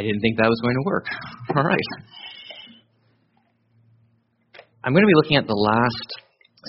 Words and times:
I 0.00 0.08
didn't 0.08 0.24
think 0.24 0.40
that 0.40 0.48
was 0.48 0.64
going 0.64 0.80
to 0.80 0.86
work. 0.88 1.04
All 1.60 1.60
right. 1.60 1.88
I'm 4.80 4.96
going 4.96 5.04
to 5.04 5.12
be 5.12 5.20
looking 5.20 5.36
at 5.36 5.44
the 5.44 5.52
last 5.52 6.08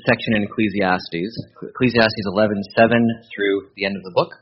section 0.04 0.36
in 0.36 0.44
Ecclesiastes, 0.44 1.32
Ecclesiastes 1.64 2.28
11, 2.28 2.60
7 2.76 2.92
through 3.32 3.72
the 3.80 3.88
end 3.88 3.96
of 3.96 4.04
the 4.04 4.12
book. 4.12 4.36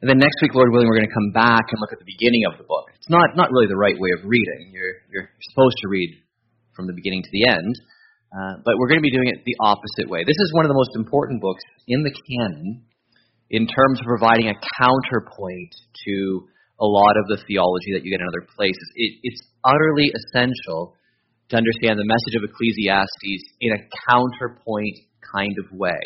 And 0.00 0.08
then 0.08 0.16
next 0.16 0.40
week, 0.40 0.56
Lord 0.56 0.72
willing, 0.72 0.88
we're 0.88 0.96
going 0.96 1.12
to 1.12 1.12
come 1.12 1.36
back 1.36 1.68
and 1.68 1.76
look 1.84 1.92
at 1.92 2.00
the 2.00 2.08
beginning 2.08 2.48
of 2.48 2.56
the 2.56 2.64
book. 2.64 2.88
It's 2.96 3.12
not, 3.12 3.36
not 3.36 3.52
really 3.52 3.68
the 3.68 3.76
right 3.76 3.96
way 4.00 4.16
of 4.16 4.24
reading. 4.24 4.72
You're, 4.72 5.04
you're 5.12 5.28
supposed 5.52 5.76
to 5.84 5.92
read 5.92 6.16
from 6.72 6.88
the 6.88 6.96
beginning 6.96 7.28
to 7.28 7.32
the 7.36 7.44
end, 7.52 7.76
uh, 8.32 8.64
but 8.64 8.80
we're 8.80 8.88
going 8.88 9.04
to 9.04 9.08
be 9.08 9.12
doing 9.12 9.28
it 9.28 9.44
the 9.44 9.60
opposite 9.60 10.08
way. 10.08 10.24
This 10.24 10.40
is 10.40 10.48
one 10.56 10.64
of 10.64 10.72
the 10.72 10.80
most 10.80 10.96
important 10.96 11.44
books 11.44 11.60
in 11.92 12.08
the 12.08 12.14
canon 12.24 12.88
in 13.52 13.68
terms 13.68 14.00
of 14.00 14.08
providing 14.08 14.48
a 14.48 14.56
counterpoint 14.80 15.76
to 16.08 16.48
a 16.80 16.86
lot 16.86 17.14
of 17.16 17.24
the 17.28 17.38
theology 17.46 17.94
that 17.94 18.02
you 18.02 18.10
get 18.10 18.20
in 18.20 18.26
other 18.26 18.46
places. 18.56 18.86
It, 18.94 19.20
it's 19.22 19.42
utterly 19.62 20.10
essential 20.10 20.96
to 21.50 21.56
understand 21.56 21.98
the 21.98 22.08
message 22.08 22.34
of 22.34 22.42
Ecclesiastes 22.48 23.42
in 23.60 23.70
a 23.72 23.80
counterpoint 24.08 24.96
kind 25.22 25.54
of 25.58 25.70
way. 25.76 25.98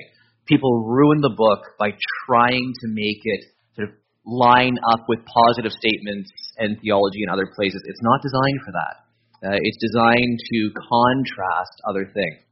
People 0.47 0.85
ruin 0.85 1.21
the 1.21 1.33
book 1.37 1.77
by 1.79 1.93
trying 2.27 2.73
to 2.81 2.87
make 2.89 3.21
it 3.23 3.43
sort 3.77 3.89
of 3.89 3.95
line 4.25 4.77
up 4.93 5.05
with 5.09 5.21
positive 5.25 5.73
statements 5.73 6.31
and 6.59 6.77
theology 6.81 7.23
in 7.23 7.29
other 7.29 7.49
places. 7.55 7.81
It's 7.87 8.03
not 8.03 8.21
designed 8.21 8.61
for 8.65 8.73
that. 8.73 8.97
Uh, 9.39 9.59
it's 9.63 9.79
designed 9.79 10.39
to 10.53 10.59
contrast 10.75 11.77
other 11.89 12.05
things. 12.13 12.43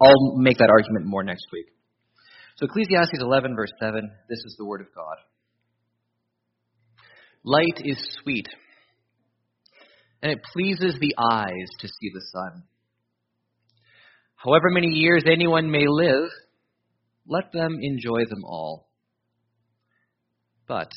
I'll 0.00 0.36
make 0.36 0.58
that 0.58 0.70
argument 0.70 1.06
more 1.06 1.24
next 1.24 1.46
week. 1.52 1.66
So, 2.56 2.66
Ecclesiastes 2.66 3.20
11, 3.20 3.56
verse 3.56 3.72
7, 3.80 4.00
this 4.28 4.38
is 4.46 4.54
the 4.56 4.64
Word 4.64 4.80
of 4.80 4.88
God. 4.94 5.16
Light 7.48 7.80
is 7.84 7.96
sweet, 8.22 8.48
and 10.20 10.32
it 10.32 10.40
pleases 10.52 10.98
the 11.00 11.14
eyes 11.16 11.68
to 11.78 11.86
see 11.86 12.10
the 12.12 12.26
sun. 12.32 12.64
However 14.34 14.70
many 14.70 14.88
years 14.88 15.22
anyone 15.30 15.70
may 15.70 15.84
live, 15.86 16.28
let 17.24 17.52
them 17.52 17.78
enjoy 17.80 18.24
them 18.28 18.44
all. 18.44 18.88
But 20.66 20.90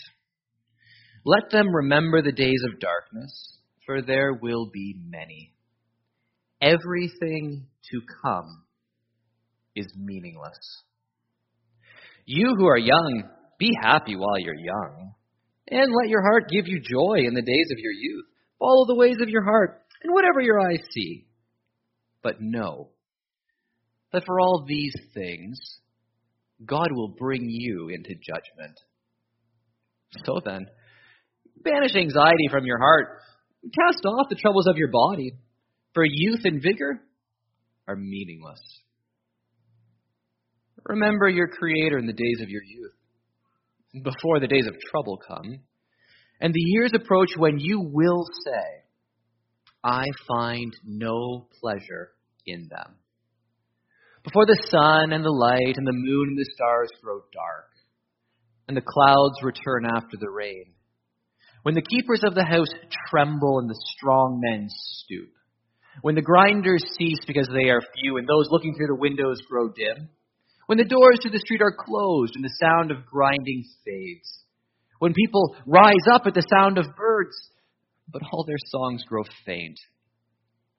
let 1.24 1.52
them 1.52 1.68
remember 1.68 2.24
the 2.24 2.32
days 2.32 2.64
of 2.68 2.80
darkness, 2.80 3.60
for 3.86 4.02
there 4.02 4.34
will 4.34 4.72
be 4.74 4.96
many. 5.08 5.54
Everything 6.60 7.68
to 7.92 8.02
come 8.24 8.64
is 9.76 9.86
meaningless. 9.96 10.58
You 12.26 12.56
who 12.58 12.66
are 12.66 12.78
young, 12.80 13.24
be 13.60 13.72
happy 13.84 14.16
while 14.16 14.40
you're 14.40 14.56
young, 14.56 15.14
and 15.70 15.94
let 15.94 16.10
your 16.10 16.22
heart 16.22 16.50
give 16.50 16.68
you 16.68 16.80
joy 16.80 17.26
in 17.26 17.34
the 17.34 17.42
days 17.42 17.68
of 17.72 17.80
your 17.80 17.92
youth. 17.92 18.26
Follow 18.60 18.86
the 18.88 18.96
ways 18.96 19.18
of 19.22 19.30
your 19.30 19.44
heart, 19.44 19.82
and 20.04 20.14
whatever 20.14 20.42
your 20.42 20.60
eyes 20.60 20.82
see. 20.92 21.26
But 22.22 22.42
know 22.42 22.90
that 24.12 24.26
for 24.26 24.40
all 24.40 24.66
these 24.68 24.96
things, 25.14 25.60
God 26.66 26.90
will 26.92 27.16
bring 27.18 27.48
you 27.48 27.90
into 27.90 28.10
judgment. 28.16 28.78
So 30.26 30.42
then, 30.44 30.68
banish 31.64 31.96
anxiety 31.96 32.48
from 32.52 32.66
your 32.66 32.80
heart, 32.80 33.20
cast 33.64 34.06
off 34.06 34.28
the 34.30 34.36
troubles 34.36 34.68
of 34.68 34.78
your 34.78 34.90
body, 34.92 35.34
for 35.94 36.04
youth 36.06 36.42
and 36.44 36.62
vigor 36.62 37.02
are 37.88 37.96
meaningless. 37.96 38.60
Remember 40.86 41.30
your 41.30 41.48
Creator 41.48 41.98
in 41.98 42.08
the 42.08 42.14
days 42.14 42.42
of 42.42 42.50
your 42.50 42.64
youth, 42.64 42.94
before 43.94 44.40
the 44.40 44.48
days 44.48 44.68
of 44.68 44.76
trouble 44.92 45.18
come, 45.18 45.62
and 46.42 46.54
the 46.54 46.62
years 46.62 46.92
approach 46.94 47.30
when 47.38 47.60
you 47.60 47.82
will 47.82 48.26
say, 48.46 48.84
I 49.84 50.04
find 50.28 50.74
no 50.86 51.48
pleasure 51.62 52.12
in 52.46 52.68
them. 52.70 52.96
Before 54.24 54.46
the 54.46 54.62
sun 54.70 55.14
and 55.14 55.24
the 55.24 55.32
light 55.32 55.76
and 55.78 55.88
the 55.88 55.94
moon 55.94 56.30
and 56.30 56.38
the 56.38 56.50
stars 56.54 56.90
grow 57.02 57.22
dark, 57.34 57.70
and 58.68 58.78
the 58.78 58.82
clouds 58.82 59.42
return 59.42 59.86
after 59.86 60.18
the 60.20 60.30
rain, 60.30 60.74
when 61.64 61.76
the 61.76 61.82
keepers 61.82 62.22
of 62.24 62.36
the 62.36 62.46
house 62.46 62.70
tremble 63.10 63.60
and 63.60 63.70
the 63.70 63.82
strong 63.98 64.40
men 64.42 64.68
stoop, 64.70 65.30
when 66.02 66.16
the 66.16 66.22
grinders 66.22 66.84
cease 66.98 67.20
because 67.26 67.48
they 67.48 67.70
are 67.70 67.82
few 68.02 68.18
and 68.18 68.28
those 68.28 68.48
looking 68.50 68.76
through 68.76 68.88
the 68.88 68.96
windows 68.96 69.42
grow 69.50 69.70
dim, 69.70 70.10
when 70.70 70.78
the 70.78 70.86
doors 70.86 71.18
to 71.24 71.32
the 71.32 71.40
street 71.40 71.64
are 71.64 71.76
closed 71.76 72.36
and 72.36 72.46
the 72.46 72.58
sound 72.62 72.92
of 72.92 73.04
grinding 73.04 73.64
fades. 73.84 74.44
When 75.00 75.16
people 75.16 75.56
rise 75.66 76.06
up 76.14 76.28
at 76.28 76.36
the 76.36 76.46
sound 76.48 76.78
of 76.78 76.96
birds, 76.96 77.36
but 78.08 78.22
all 78.32 78.46
their 78.46 78.62
songs 78.68 79.04
grow 79.10 79.24
faint. 79.48 79.80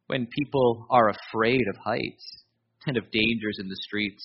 When 0.07 0.29
people 0.29 0.87
are 0.93 1.11
afraid 1.11 1.63
of 1.69 1.83
heights 1.85 2.45
and 2.87 2.97
of 2.97 3.11
dangers 3.11 3.59
in 3.59 3.67
the 3.67 3.81
streets. 3.83 4.25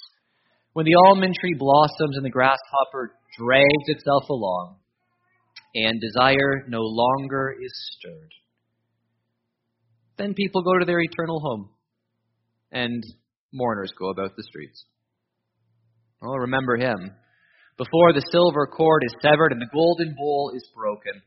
When 0.74 0.86
the 0.86 0.94
almond 1.08 1.34
tree 1.42 1.56
blossoms 1.58 2.16
and 2.16 2.24
the 2.24 2.30
grasshopper 2.30 3.16
drags 3.36 3.88
itself 3.88 4.30
along, 4.30 4.76
and 5.74 6.00
desire 6.00 6.64
no 6.68 6.82
longer 6.82 7.56
is 7.59 7.74
stirred. 7.97 8.34
Then 10.20 10.36
people 10.36 10.62
go 10.62 10.78
to 10.78 10.86
their 10.86 11.00
eternal 11.00 11.40
home, 11.40 11.70
and 12.72 13.03
mourners 13.52 13.92
go 13.97 14.09
about 14.12 14.36
the 14.38 14.44
streets. 14.44 14.86
Oh, 16.24 16.36
remember 16.36 16.78
him. 16.78 17.12
Before 17.78 18.14
the 18.14 18.26
silver 18.31 18.68
cord 18.68 19.03
is 19.06 19.16
severed 19.22 19.52
and 19.52 19.62
the 19.62 19.70
golden 19.74 20.16
bowl 20.18 20.52
is 20.56 20.68
broken. 20.76 21.22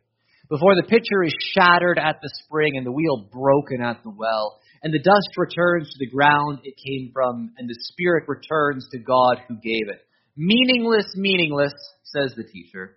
Before 0.49 0.75
the 0.75 0.89
pitcher 0.89 1.23
is 1.25 1.35
shattered 1.55 1.99
at 1.99 2.17
the 2.23 2.31
spring 2.45 2.77
and 2.77 2.87
the 2.87 2.93
wheel 2.93 3.29
broken 3.31 3.83
at 3.83 4.03
the 4.03 4.11
well. 4.11 4.59
And 4.83 4.95
the 4.95 5.03
dust 5.03 5.37
returns 5.37 5.91
to 5.91 5.99
the 5.99 6.11
ground 6.11 6.61
it 6.63 6.75
came 6.77 7.11
from, 7.13 7.53
and 7.59 7.69
the 7.69 7.77
spirit 7.79 8.25
returns 8.29 8.89
to 8.93 8.99
God 8.99 9.39
who 9.47 9.57
gave 9.57 9.89
it. 9.89 10.01
Meaningless, 10.37 11.13
meaningless, 11.17 11.75
says 12.05 12.33
the 12.37 12.45
teacher. 12.45 12.97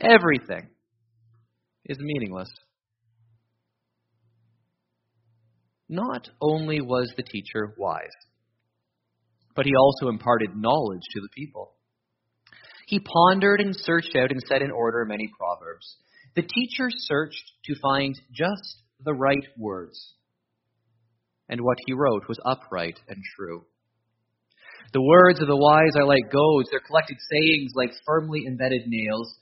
Everything 0.00 0.68
is 1.84 1.98
meaningless. 2.00 2.48
Not 5.88 6.28
only 6.40 6.80
was 6.80 7.12
the 7.16 7.22
teacher 7.22 7.74
wise, 7.76 8.08
but 9.54 9.66
he 9.66 9.72
also 9.74 10.08
imparted 10.08 10.56
knowledge 10.56 11.02
to 11.12 11.20
the 11.20 11.28
people. 11.34 11.74
He 12.86 13.00
pondered 13.00 13.60
and 13.60 13.74
searched 13.74 14.14
out 14.16 14.30
and 14.30 14.42
set 14.46 14.62
in 14.62 14.70
order 14.70 15.04
many 15.04 15.30
proverbs. 15.38 15.96
The 16.36 16.42
teacher 16.42 16.88
searched 16.90 17.52
to 17.66 17.74
find 17.80 18.14
just 18.32 18.82
the 19.04 19.14
right 19.14 19.46
words, 19.56 20.14
and 21.48 21.60
what 21.60 21.78
he 21.86 21.92
wrote 21.92 22.28
was 22.28 22.40
upright 22.44 22.98
and 23.08 23.18
true. 23.36 23.64
The 24.92 25.02
words 25.02 25.40
of 25.40 25.48
the 25.48 25.56
wise 25.56 25.96
are 25.96 26.06
like 26.06 26.30
goads, 26.30 26.68
their 26.70 26.80
collected 26.80 27.16
sayings 27.30 27.72
like 27.74 27.90
firmly 28.06 28.44
embedded 28.46 28.82
nails, 28.86 29.38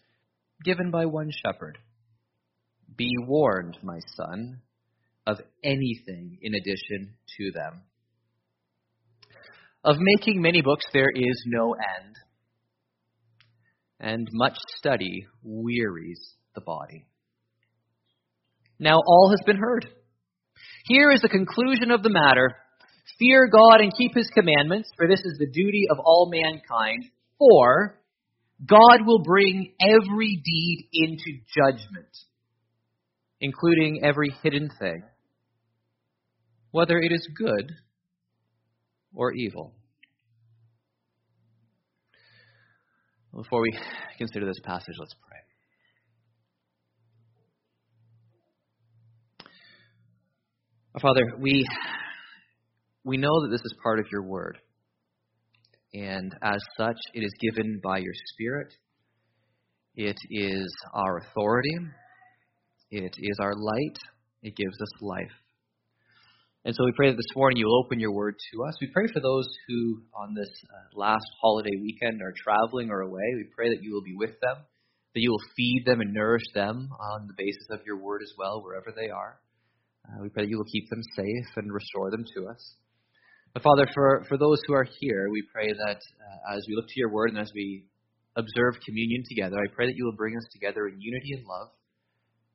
given 0.65 0.91
by 0.91 1.06
one 1.06 1.31
shepherd. 1.31 1.78
Be 2.97 3.11
warned, 3.27 3.78
my 3.83 3.99
son, 4.17 4.61
of 5.27 5.41
anything 5.65 6.39
in 6.43 6.55
addition 6.55 7.15
to 7.39 7.51
them. 7.53 7.83
Of 9.84 9.97
making 9.98 10.41
many 10.41 10.62
books 10.62 10.84
there 10.93 11.10
is 11.12 11.43
no 11.47 11.75
end, 11.75 12.15
and 13.98 14.28
much 14.32 14.56
study 14.76 15.26
wearies 15.43 16.20
the 16.54 16.60
body. 16.60 17.06
Now 18.78 19.00
all 19.04 19.31
has 19.31 19.44
been 19.44 19.56
heard. 19.56 19.87
Here 20.84 21.10
is 21.10 21.21
the 21.21 21.28
conclusion 21.28 21.91
of 21.91 22.04
the 22.04 22.10
matter. 22.10 22.57
Fear 23.18 23.48
God 23.53 23.80
and 23.80 23.92
keep 23.97 24.15
his 24.15 24.30
commandments, 24.33 24.89
for 24.97 25.09
this 25.09 25.21
is 25.21 25.36
the 25.39 25.51
duty 25.51 25.86
of 25.91 25.98
all 25.98 26.30
mankind. 26.33 27.04
For 27.39 28.01
God 28.65 29.04
will 29.04 29.22
bring 29.24 29.72
every 29.80 30.41
deed 30.45 30.89
into 30.92 31.41
judgment, 31.57 32.16
including 33.41 34.04
every 34.04 34.33
hidden 34.45 34.71
thing, 34.78 35.03
whether 36.71 36.98
it 36.98 37.10
is 37.10 37.27
good 37.36 37.72
or 39.14 39.32
evil. 39.32 39.74
Before 43.34 43.62
we 43.62 43.78
consider 44.18 44.47
this 44.47 44.60
passage, 44.62 44.94
let's 44.98 45.14
pray. 45.14 45.38
Father, 51.00 51.22
we, 51.41 51.66
we 53.04 53.16
know 53.16 53.42
that 53.42 53.48
this 53.50 53.62
is 53.64 53.74
part 53.82 53.98
of 53.98 54.06
your 54.12 54.22
word. 54.22 54.59
And 55.94 56.34
as 56.42 56.60
such, 56.76 56.98
it 57.14 57.20
is 57.20 57.32
given 57.41 57.80
by 57.82 57.98
your 57.98 58.12
Spirit. 58.34 58.74
It 59.94 60.16
is 60.30 60.74
our 60.94 61.18
authority. 61.18 61.76
It 62.91 63.14
is 63.18 63.38
our 63.41 63.54
light. 63.54 63.98
It 64.42 64.54
gives 64.56 64.80
us 64.80 65.03
life. 65.03 65.32
And 66.64 66.74
so 66.76 66.84
we 66.84 66.92
pray 66.94 67.10
that 67.10 67.16
this 67.16 67.34
morning 67.34 67.59
you'll 67.59 67.82
open 67.84 67.98
your 67.98 68.12
word 68.12 68.36
to 68.53 68.64
us. 68.64 68.74
We 68.80 68.86
pray 68.94 69.06
for 69.12 69.18
those 69.20 69.48
who, 69.66 70.03
on 70.14 70.32
this 70.34 70.48
uh, 70.70 70.98
last 70.98 71.26
holiday 71.41 71.74
weekend, 71.80 72.22
are 72.22 72.32
traveling 72.36 72.91
or 72.91 73.00
away. 73.00 73.34
We 73.34 73.48
pray 73.54 73.68
that 73.70 73.82
you 73.82 73.92
will 73.92 74.03
be 74.03 74.14
with 74.14 74.38
them. 74.41 74.62
that 75.14 75.20
you 75.20 75.30
will 75.30 75.53
feed 75.56 75.84
them 75.86 76.00
and 76.00 76.12
nourish 76.12 76.44
them 76.54 76.88
on 76.98 77.26
the 77.26 77.34
basis 77.36 77.66
of 77.70 77.80
your 77.84 77.98
word 77.98 78.22
as 78.22 78.32
well, 78.38 78.62
wherever 78.62 78.92
they 78.94 79.10
are. 79.10 79.38
Uh, 80.09 80.22
we 80.22 80.28
pray 80.30 80.44
that 80.44 80.50
you 80.50 80.56
will 80.56 80.72
keep 80.72 80.88
them 80.88 81.03
safe 81.14 81.56
and 81.56 81.72
restore 81.72 82.10
them 82.10 82.24
to 82.34 82.47
us. 82.48 82.74
But 83.53 83.62
Father, 83.62 83.86
for, 83.94 84.24
for 84.28 84.38
those 84.38 84.59
who 84.66 84.72
are 84.72 84.86
here, 85.00 85.28
we 85.30 85.44
pray 85.53 85.68
that 85.68 86.00
uh, 86.00 86.56
as 86.56 86.64
we 86.66 86.74
look 86.74 86.88
to 86.88 87.00
your 87.00 87.12
word 87.12 87.30
and 87.30 87.38
as 87.38 87.53
we 87.54 87.84
observe 88.36 88.80
communion 88.84 89.22
together, 89.28 89.56
I 89.56 89.74
pray 89.74 89.86
that 89.86 89.97
you 89.97 90.06
will 90.06 90.16
bring 90.16 90.36
us 90.36 90.47
together 90.53 90.88
in 90.88 90.98
unity 90.98 91.34
and 91.34 91.44
love 91.44 91.68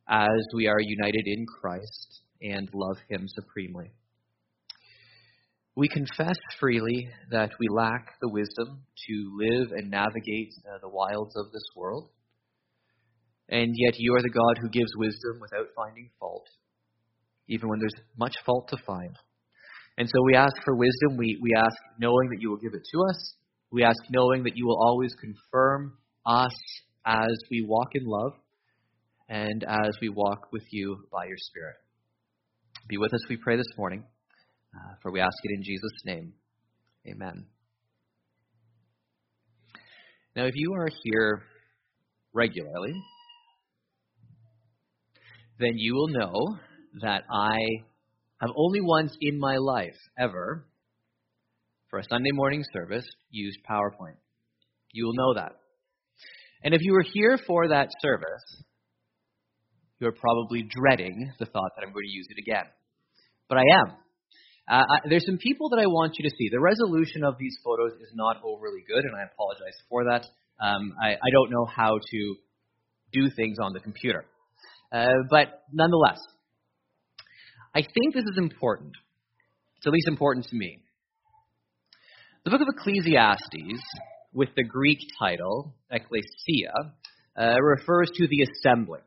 as 0.10 0.48
we 0.56 0.68
are 0.68 0.80
united 0.80 1.24
in 1.26 1.46
Christ 1.46 2.22
and 2.42 2.70
love 2.74 2.98
him 3.10 3.28
supremely. 3.28 3.92
We 5.76 5.88
confess 5.88 6.38
freely 6.60 7.10
that 7.30 7.52
we 7.60 7.68
lack 7.70 8.14
the 8.20 8.30
wisdom 8.30 8.82
to 9.08 9.38
live 9.40 9.72
and 9.72 9.92
navigate 9.92 10.54
uh, 10.66 10.80
the 10.82 10.90
wilds 10.90 11.36
of 11.36 11.52
this 11.52 11.66
world. 11.76 12.10
And 13.50 13.74
yet 13.76 13.94
you 13.98 14.16
are 14.16 14.22
the 14.22 14.30
God 14.30 14.58
who 14.60 14.70
gives 14.70 14.92
wisdom 14.98 15.40
without 15.40 15.68
finding 15.76 16.10
fault, 16.20 16.48
even 17.48 17.70
when 17.70 17.80
there's 17.80 17.94
much 18.18 18.36
fault 18.46 18.70
to 18.70 18.78
find. 18.86 19.16
And 19.98 20.08
so 20.08 20.24
we 20.26 20.36
ask 20.36 20.56
for 20.66 20.76
wisdom. 20.76 21.18
We, 21.18 21.40
we 21.42 21.54
ask 21.56 21.78
knowing 22.00 22.30
that 22.30 22.42
you 22.42 22.50
will 22.50 22.58
give 22.58 22.74
it 22.74 22.88
to 22.92 23.00
us. 23.10 23.36
We 23.72 23.84
ask 23.84 23.98
knowing 24.10 24.44
that 24.44 24.56
you 24.56 24.66
will 24.66 24.82
always 24.82 25.14
confirm 25.14 25.98
us 26.26 26.56
as 27.06 27.38
we 27.52 27.66
walk 27.68 27.90
in 27.94 28.06
love 28.06 28.34
and 29.30 29.64
as 29.64 29.92
we 30.02 30.10
walk 30.10 30.52
with 30.52 30.64
you 30.72 30.98
by 31.12 31.26
your 31.26 31.38
Spirit. 31.38 31.76
Be 32.88 32.98
with 32.98 33.14
us, 33.14 33.22
we 33.30 33.38
pray 33.38 33.58
this 33.58 33.78
morning, 33.78 34.04
uh, 34.74 34.96
for 35.02 35.12
we 35.12 35.20
ask 35.20 35.36
it 35.44 35.56
in 35.56 35.64
Jesus' 35.64 35.92
name. 36.06 36.34
Amen. 37.08 37.46
Now, 40.36 40.46
if 40.46 40.54
you 40.56 40.74
are 40.74 40.90
here 41.04 41.44
regularly, 42.34 42.94
then 45.60 45.74
you 45.76 45.96
will 45.96 46.10
know 46.10 46.58
that 47.02 47.24
I 47.32 47.58
have 48.40 48.52
only 48.56 48.82
once 48.82 49.18
in 49.20 49.40
my 49.40 49.58
life 49.58 49.98
ever, 50.18 50.66
for 51.90 52.00
a 52.00 52.04
Sunday 52.04 52.32
morning 52.32 52.64
service, 52.72 53.08
used 53.32 53.60
PowerPoint. 53.70 54.18
You 54.92 55.06
will 55.06 55.16
know 55.16 55.34
that. 55.36 55.54
And 56.64 56.74
if 56.74 56.82
you 56.82 56.94
were 56.94 57.06
here 57.14 57.40
for 57.48 57.70
that 57.70 57.90
service, 58.02 58.64
you 60.00 60.08
are 60.08 60.12
probably 60.12 60.64
dreading 60.64 61.32
the 61.40 61.46
thought 61.46 61.72
that 61.76 61.86
I'm 61.86 61.94
going 61.94 62.06
to 62.06 62.16
use 62.16 62.28
it 62.30 62.40
again. 62.40 62.66
But 63.50 63.58
I 63.58 63.64
am. 63.82 63.94
Uh, 64.70 64.84
I, 64.84 65.08
there's 65.10 65.26
some 65.26 65.38
people 65.38 65.70
that 65.70 65.80
I 65.80 65.88
want 65.88 66.16
you 66.20 66.30
to 66.30 66.36
see. 66.36 66.50
The 66.52 66.60
resolution 66.60 67.24
of 67.24 67.38
these 67.40 67.58
photos 67.64 67.94
is 67.94 68.12
not 68.14 68.38
overly 68.44 68.84
good, 68.88 69.04
and 69.04 69.16
I 69.16 69.24
apologize 69.24 69.78
for 69.90 70.04
that. 70.06 70.26
Um, 70.60 70.94
I, 71.02 71.14
I, 71.14 71.30
don't 71.32 71.52
know 71.52 71.66
how 71.66 72.00
to 72.00 72.36
do 73.14 73.30
things 73.36 73.58
on 73.62 73.74
the 73.74 73.80
computer. 73.80 74.26
Uh, 74.92 75.08
but 75.30 75.64
nonetheless, 75.72 76.20
I 77.74 77.82
think 77.82 78.14
this 78.14 78.24
is 78.24 78.38
important. 78.38 78.94
It's 79.78 79.88
at 79.88 79.94
least 79.94 80.08
important 80.08 80.48
to 80.48 80.56
me. 80.56 80.80
The 82.44 82.52
book 82.52 82.62
of 82.62 82.68
Ecclesiastes, 82.76 83.84
with 84.34 84.50
the 84.56 84.64
Greek 84.64 85.00
title, 85.20 85.76
Ecclesia, 85.92 86.74
uh, 87.38 87.56
refers 87.62 88.10
to 88.16 88.28
the 88.28 88.42
assembly. 88.44 89.00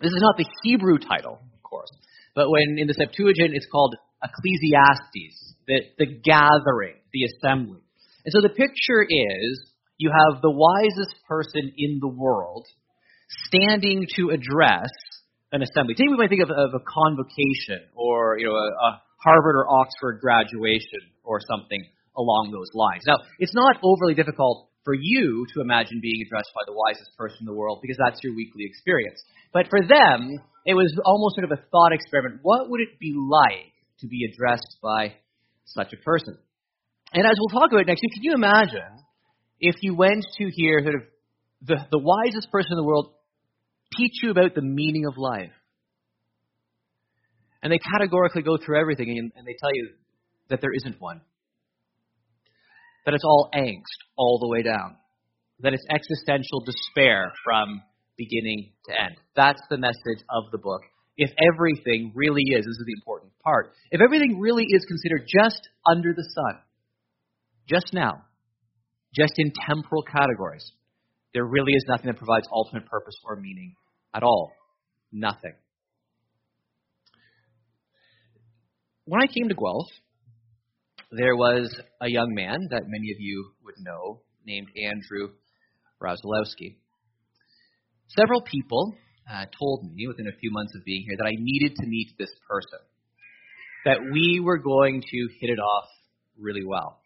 This 0.00 0.12
is 0.12 0.22
not 0.22 0.36
the 0.36 0.46
Hebrew 0.62 0.98
title, 0.98 1.40
of 1.42 1.62
course, 1.62 1.90
but 2.34 2.50
when 2.50 2.78
in 2.78 2.86
the 2.86 2.94
Septuagint 2.94 3.54
it's 3.54 3.66
called 3.66 3.96
Ecclesiastes, 4.22 5.54
the, 5.66 5.80
the 5.98 6.06
gathering, 6.06 6.94
the 7.12 7.24
assembly. 7.26 7.82
And 8.24 8.32
so 8.32 8.40
the 8.40 8.54
picture 8.54 9.02
is 9.02 9.72
you 9.96 10.10
have 10.10 10.40
the 10.40 10.50
wisest 10.50 11.16
person 11.26 11.72
in 11.76 11.98
the 12.00 12.08
world 12.08 12.66
standing 13.46 14.06
to 14.16 14.30
address 14.30 14.90
an 15.50 15.62
assembly. 15.62 15.94
Today 15.94 16.10
we 16.10 16.16
might 16.16 16.30
think 16.30 16.42
of, 16.42 16.50
of 16.50 16.74
a 16.74 16.84
convocation 16.86 17.90
or 17.94 18.38
you 18.38 18.46
know 18.46 18.54
a, 18.54 18.68
a 18.70 19.02
Harvard 19.18 19.56
or 19.56 19.66
Oxford 19.68 20.20
graduation 20.20 21.10
or 21.24 21.40
something 21.40 21.82
along 22.16 22.50
those 22.52 22.70
lines. 22.74 23.02
Now, 23.06 23.18
it's 23.38 23.54
not 23.54 23.76
overly 23.82 24.14
difficult 24.14 24.68
for 24.88 24.96
you 24.98 25.44
to 25.52 25.60
imagine 25.60 26.00
being 26.00 26.24
addressed 26.24 26.48
by 26.54 26.64
the 26.64 26.72
wisest 26.72 27.12
person 27.18 27.36
in 27.40 27.44
the 27.44 27.52
world 27.52 27.80
because 27.82 27.98
that's 28.00 28.24
your 28.24 28.34
weekly 28.34 28.64
experience. 28.64 29.20
But 29.52 29.68
for 29.68 29.80
them, 29.84 30.40
it 30.64 30.72
was 30.72 30.88
almost 31.04 31.36
sort 31.36 31.44
of 31.44 31.52
a 31.52 31.60
thought 31.68 31.92
experiment. 31.92 32.40
What 32.40 32.70
would 32.70 32.80
it 32.80 32.98
be 32.98 33.12
like 33.12 33.68
to 34.00 34.06
be 34.06 34.24
addressed 34.24 34.78
by 34.82 35.12
such 35.66 35.92
a 35.92 35.98
person? 35.98 36.38
And 37.12 37.26
as 37.26 37.36
we'll 37.36 37.60
talk 37.60 37.70
about 37.70 37.86
next 37.86 38.00
week, 38.00 38.14
can 38.14 38.22
you 38.22 38.32
imagine 38.32 39.04
if 39.60 39.74
you 39.82 39.94
went 39.94 40.24
to 40.38 40.48
hear 40.48 40.80
sort 40.80 40.94
of 40.94 41.02
the, 41.66 41.76
the 41.90 42.00
wisest 42.00 42.50
person 42.50 42.72
in 42.72 42.78
the 42.78 42.88
world 42.88 43.12
teach 43.94 44.22
you 44.22 44.30
about 44.30 44.54
the 44.54 44.62
meaning 44.62 45.04
of 45.04 45.18
life? 45.18 45.52
And 47.62 47.70
they 47.70 47.78
categorically 47.92 48.40
go 48.40 48.56
through 48.56 48.80
everything 48.80 49.10
and, 49.10 49.32
and 49.36 49.46
they 49.46 49.56
tell 49.60 49.74
you 49.74 49.90
that 50.48 50.62
there 50.62 50.72
isn't 50.72 50.98
one. 50.98 51.20
That 53.04 53.14
it's 53.14 53.24
all 53.24 53.48
angst 53.54 53.98
all 54.16 54.38
the 54.38 54.48
way 54.48 54.62
down. 54.62 54.96
That 55.60 55.74
it's 55.74 55.86
existential 55.90 56.60
despair 56.64 57.32
from 57.44 57.82
beginning 58.16 58.72
to 58.86 58.92
end. 58.92 59.16
That's 59.34 59.62
the 59.70 59.78
message 59.78 60.24
of 60.30 60.50
the 60.52 60.58
book. 60.58 60.82
If 61.16 61.30
everything 61.52 62.12
really 62.14 62.42
is, 62.42 62.64
this 62.64 62.78
is 62.78 62.84
the 62.86 62.92
important 62.92 63.32
part, 63.42 63.72
if 63.90 64.00
everything 64.00 64.38
really 64.38 64.64
is 64.68 64.84
considered 64.84 65.26
just 65.26 65.68
under 65.90 66.12
the 66.14 66.22
sun, 66.22 66.60
just 67.68 67.92
now, 67.92 68.22
just 69.14 69.32
in 69.36 69.52
temporal 69.66 70.02
categories, 70.02 70.70
there 71.34 71.44
really 71.44 71.72
is 71.72 71.84
nothing 71.88 72.06
that 72.06 72.16
provides 72.16 72.46
ultimate 72.52 72.86
purpose 72.86 73.14
or 73.24 73.36
meaning 73.36 73.74
at 74.14 74.22
all. 74.22 74.52
Nothing. 75.12 75.54
When 79.04 79.22
I 79.22 79.26
came 79.26 79.48
to 79.48 79.54
Guelph, 79.54 79.88
there 81.10 81.36
was 81.36 81.74
a 82.00 82.08
young 82.08 82.34
man 82.34 82.68
that 82.70 82.82
many 82.86 83.10
of 83.12 83.16
you 83.18 83.52
would 83.64 83.76
know 83.78 84.20
named 84.44 84.68
Andrew 84.76 85.34
Rozalowski. 86.02 86.76
Several 88.08 88.42
people 88.42 88.94
uh, 89.30 89.44
told 89.58 89.84
me 89.94 90.06
within 90.06 90.26
a 90.26 90.36
few 90.38 90.50
months 90.50 90.72
of 90.76 90.84
being 90.84 91.04
here 91.06 91.16
that 91.18 91.26
I 91.26 91.34
needed 91.38 91.76
to 91.76 91.86
meet 91.86 92.08
this 92.18 92.30
person, 92.48 92.78
that 93.84 93.98
we 94.12 94.40
were 94.40 94.58
going 94.58 95.00
to 95.00 95.28
hit 95.40 95.50
it 95.50 95.58
off 95.58 95.88
really 96.38 96.64
well. 96.64 97.00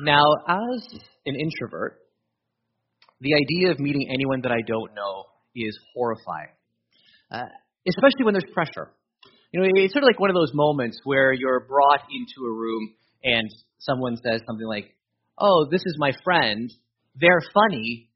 Now, 0.00 0.24
as 0.48 0.88
an 1.26 1.36
introvert, 1.36 1.98
the 3.20 3.34
idea 3.34 3.70
of 3.70 3.78
meeting 3.78 4.08
anyone 4.12 4.40
that 4.42 4.52
I 4.52 4.60
don't 4.66 4.94
know 4.94 5.24
is 5.54 5.78
horrifying, 5.94 6.54
uh, 7.30 7.48
especially 7.88 8.24
when 8.24 8.34
there's 8.34 8.52
pressure. 8.52 8.92
You 9.52 9.60
know, 9.60 9.68
it's 9.74 9.92
sort 9.92 10.02
of 10.02 10.08
like 10.08 10.18
one 10.18 10.30
of 10.30 10.36
those 10.36 10.52
moments 10.54 11.00
where 11.04 11.32
you're 11.32 11.60
brought 11.60 12.00
into 12.10 12.48
a 12.48 12.52
room 12.52 12.94
and 13.22 13.48
someone 13.78 14.16
says 14.16 14.40
something 14.46 14.66
like, 14.66 14.94
"Oh, 15.38 15.66
this 15.70 15.82
is 15.84 15.96
my 15.98 16.12
friend. 16.24 16.72
They're 17.20 17.42
funny. 17.52 18.08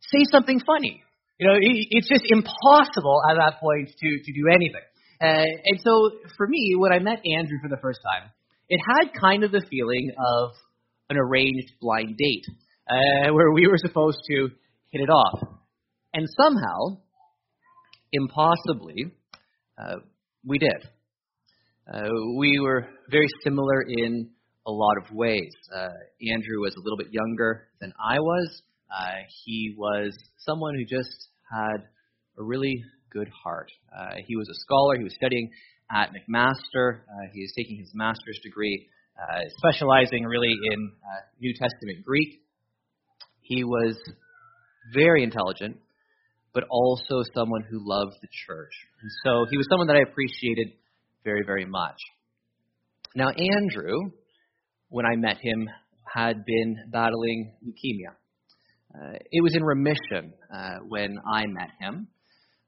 Say 0.00 0.24
something 0.30 0.60
funny." 0.66 1.02
You 1.38 1.48
know, 1.48 1.54
it's 1.58 2.08
just 2.08 2.24
impossible 2.28 3.22
at 3.30 3.34
that 3.36 3.60
point 3.60 3.88
to, 3.88 4.18
to 4.24 4.32
do 4.32 4.48
anything. 4.52 4.84
Uh, 5.22 5.46
and 5.64 5.80
so 5.80 6.10
for 6.36 6.46
me, 6.46 6.74
when 6.76 6.92
I 6.92 6.98
met 6.98 7.24
Andrew 7.24 7.58
for 7.62 7.68
the 7.68 7.80
first 7.80 8.00
time, 8.04 8.30
it 8.68 8.80
had 8.86 9.18
kind 9.18 9.44
of 9.44 9.50
the 9.50 9.64
feeling 9.70 10.12
of 10.18 10.50
an 11.08 11.16
arranged 11.16 11.72
blind 11.80 12.16
date, 12.18 12.44
uh, 12.90 13.32
where 13.32 13.52
we 13.52 13.66
were 13.68 13.78
supposed 13.78 14.18
to 14.28 14.48
hit 14.90 15.00
it 15.00 15.08
off. 15.08 15.40
And 16.12 16.26
somehow, 16.36 16.98
impossibly, 18.12 19.06
uh, 19.78 19.96
we 20.44 20.58
did. 20.58 20.88
Uh, 21.92 22.08
we 22.38 22.58
were 22.60 22.86
very 23.10 23.26
similar 23.44 23.82
in 23.82 24.30
a 24.66 24.70
lot 24.70 24.96
of 24.98 25.14
ways. 25.14 25.52
Uh, 25.74 25.88
Andrew 26.32 26.60
was 26.60 26.74
a 26.76 26.80
little 26.80 26.96
bit 26.96 27.08
younger 27.10 27.68
than 27.80 27.92
I 28.02 28.18
was. 28.18 28.62
Uh, 28.90 29.12
he 29.44 29.74
was 29.76 30.16
someone 30.38 30.74
who 30.74 30.84
just 30.84 31.28
had 31.50 31.84
a 32.38 32.42
really 32.42 32.84
good 33.12 33.28
heart. 33.28 33.70
Uh, 33.96 34.16
he 34.26 34.36
was 34.36 34.48
a 34.48 34.54
scholar. 34.54 34.96
He 34.96 35.04
was 35.04 35.14
studying 35.14 35.50
at 35.90 36.10
McMaster. 36.10 37.00
Uh, 37.00 37.28
he 37.32 37.42
was 37.42 37.52
taking 37.56 37.78
his 37.78 37.90
master's 37.94 38.38
degree, 38.42 38.88
uh, 39.20 39.40
specializing 39.58 40.24
really 40.24 40.52
in 40.52 40.92
New 41.40 41.52
Testament 41.52 42.04
Greek. 42.04 42.40
He 43.42 43.64
was 43.64 43.96
very 44.94 45.24
intelligent, 45.24 45.76
but 46.52 46.64
also 46.70 47.22
someone 47.34 47.62
who 47.70 47.78
loved 47.80 48.16
the 48.20 48.28
church. 48.46 48.72
And 49.00 49.10
so 49.24 49.46
he 49.50 49.56
was 49.56 49.66
someone 49.70 49.86
that 49.88 49.96
I 49.96 50.02
appreciated 50.10 50.72
very, 51.24 51.42
very 51.44 51.66
much. 51.66 51.96
Now, 53.14 53.28
Andrew, 53.28 54.10
when 54.88 55.06
I 55.06 55.16
met 55.16 55.38
him, 55.40 55.68
had 56.12 56.44
been 56.44 56.76
battling 56.92 57.52
leukemia. 57.64 58.14
Uh, 58.92 59.18
it 59.30 59.42
was 59.42 59.54
in 59.54 59.62
remission 59.62 60.32
uh, 60.52 60.78
when 60.88 61.16
I 61.32 61.46
met 61.46 61.70
him, 61.78 62.08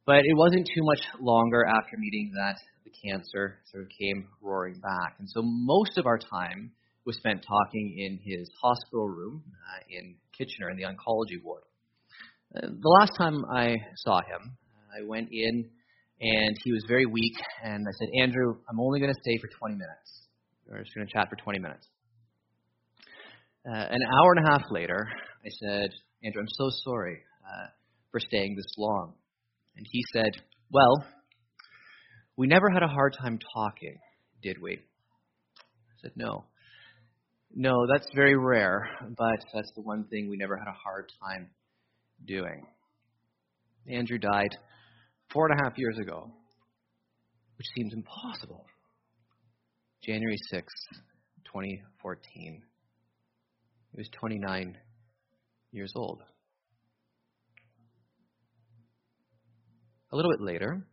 but 0.07 0.19
it 0.19 0.37
wasn't 0.37 0.67
too 0.67 0.83
much 0.83 1.01
longer 1.21 1.65
after 1.67 1.97
meeting 1.99 2.33
that 2.37 2.57
the 2.85 2.91
cancer 3.05 3.59
sort 3.73 3.85
of 3.85 3.89
came 3.99 4.29
roaring 4.41 4.79
back. 4.81 5.17
And 5.19 5.29
so 5.29 5.41
most 5.43 5.99
of 5.99 6.07
our 6.07 6.19
time 6.19 6.71
was 7.05 7.17
spent 7.17 7.45
talking 7.47 7.97
in 7.99 8.21
his 8.23 8.49
hospital 8.63 9.09
room 9.09 9.43
uh, 9.49 9.83
in 9.91 10.15
Kitchener 10.37 10.71
in 10.71 10.77
the 10.77 10.85
oncology 10.85 11.43
ward. 11.43 11.63
The 12.53 12.89
last 13.01 13.13
time 13.17 13.47
I 13.51 13.77
saw 13.97 14.19
him, 14.19 14.59
I 14.95 15.07
went 15.07 15.31
in 15.33 15.71
and 16.21 16.57
he 16.63 16.71
was 16.71 16.85
very 16.87 17.07
weak, 17.07 17.33
and 17.65 17.87
I 17.89 17.93
said, 17.99 18.09
Andrew, 18.21 18.57
I'm 18.69 18.79
only 18.79 19.01
going 19.01 19.13
to 19.13 19.21
stay 19.23 19.39
for 19.39 19.49
20 19.59 19.75
minutes. 19.75 20.27
We're 20.69 20.83
just 20.83 20.95
going 20.95 21.07
to 21.07 21.13
chat 21.13 21.31
for 21.31 21.37
20 21.37 21.59
minutes. 21.59 21.89
Uh, 23.67 23.87
an 23.91 24.01
hour 24.03 24.35
and 24.37 24.47
a 24.47 24.51
half 24.51 24.63
later, 24.71 25.09
I 25.45 25.49
said, 25.49 25.91
Andrew, 26.23 26.43
I'm 26.43 26.49
so 26.49 26.69
sorry 26.85 27.23
uh, 27.43 27.69
for 28.11 28.21
staying 28.21 28.55
this 28.55 28.75
long. 28.77 29.15
And 29.77 29.87
he 29.91 30.05
said, 30.13 30.43
Well, 30.71 31.07
we 32.37 32.47
never 32.47 32.69
had 32.69 32.83
a 32.83 32.89
hard 32.89 33.17
time 33.19 33.39
talking, 33.55 33.97
did 34.43 34.61
we? 34.61 34.75
I 34.75 35.95
said, 36.03 36.13
No. 36.17 36.45
No, 37.55 37.87
that's 37.91 38.07
very 38.15 38.37
rare, 38.37 38.89
but 39.17 39.41
that's 39.55 39.73
the 39.75 39.83
one 39.83 40.05
thing 40.05 40.29
we 40.29 40.37
never 40.37 40.57
had 40.57 40.69
a 40.69 40.77
hard 40.77 41.11
time 41.21 41.49
doing. 42.27 42.67
Andrew 43.89 44.19
died 44.19 44.57
four 45.33 45.49
and 45.49 45.59
a 45.59 45.65
half 45.65 45.79
years 45.79 45.99
ago, 45.99 46.31
which 47.57 47.67
seems 47.77 47.93
impossible. 47.93 48.65
January 50.05 50.37
6, 50.51 50.67
2014. 51.45 52.63
He 53.93 53.97
was 53.97 54.09
29 54.19 54.77
years 55.73 55.93
old. 55.97 56.23
A 60.13 60.17
little 60.17 60.31
bit 60.31 60.41
later, 60.41 60.87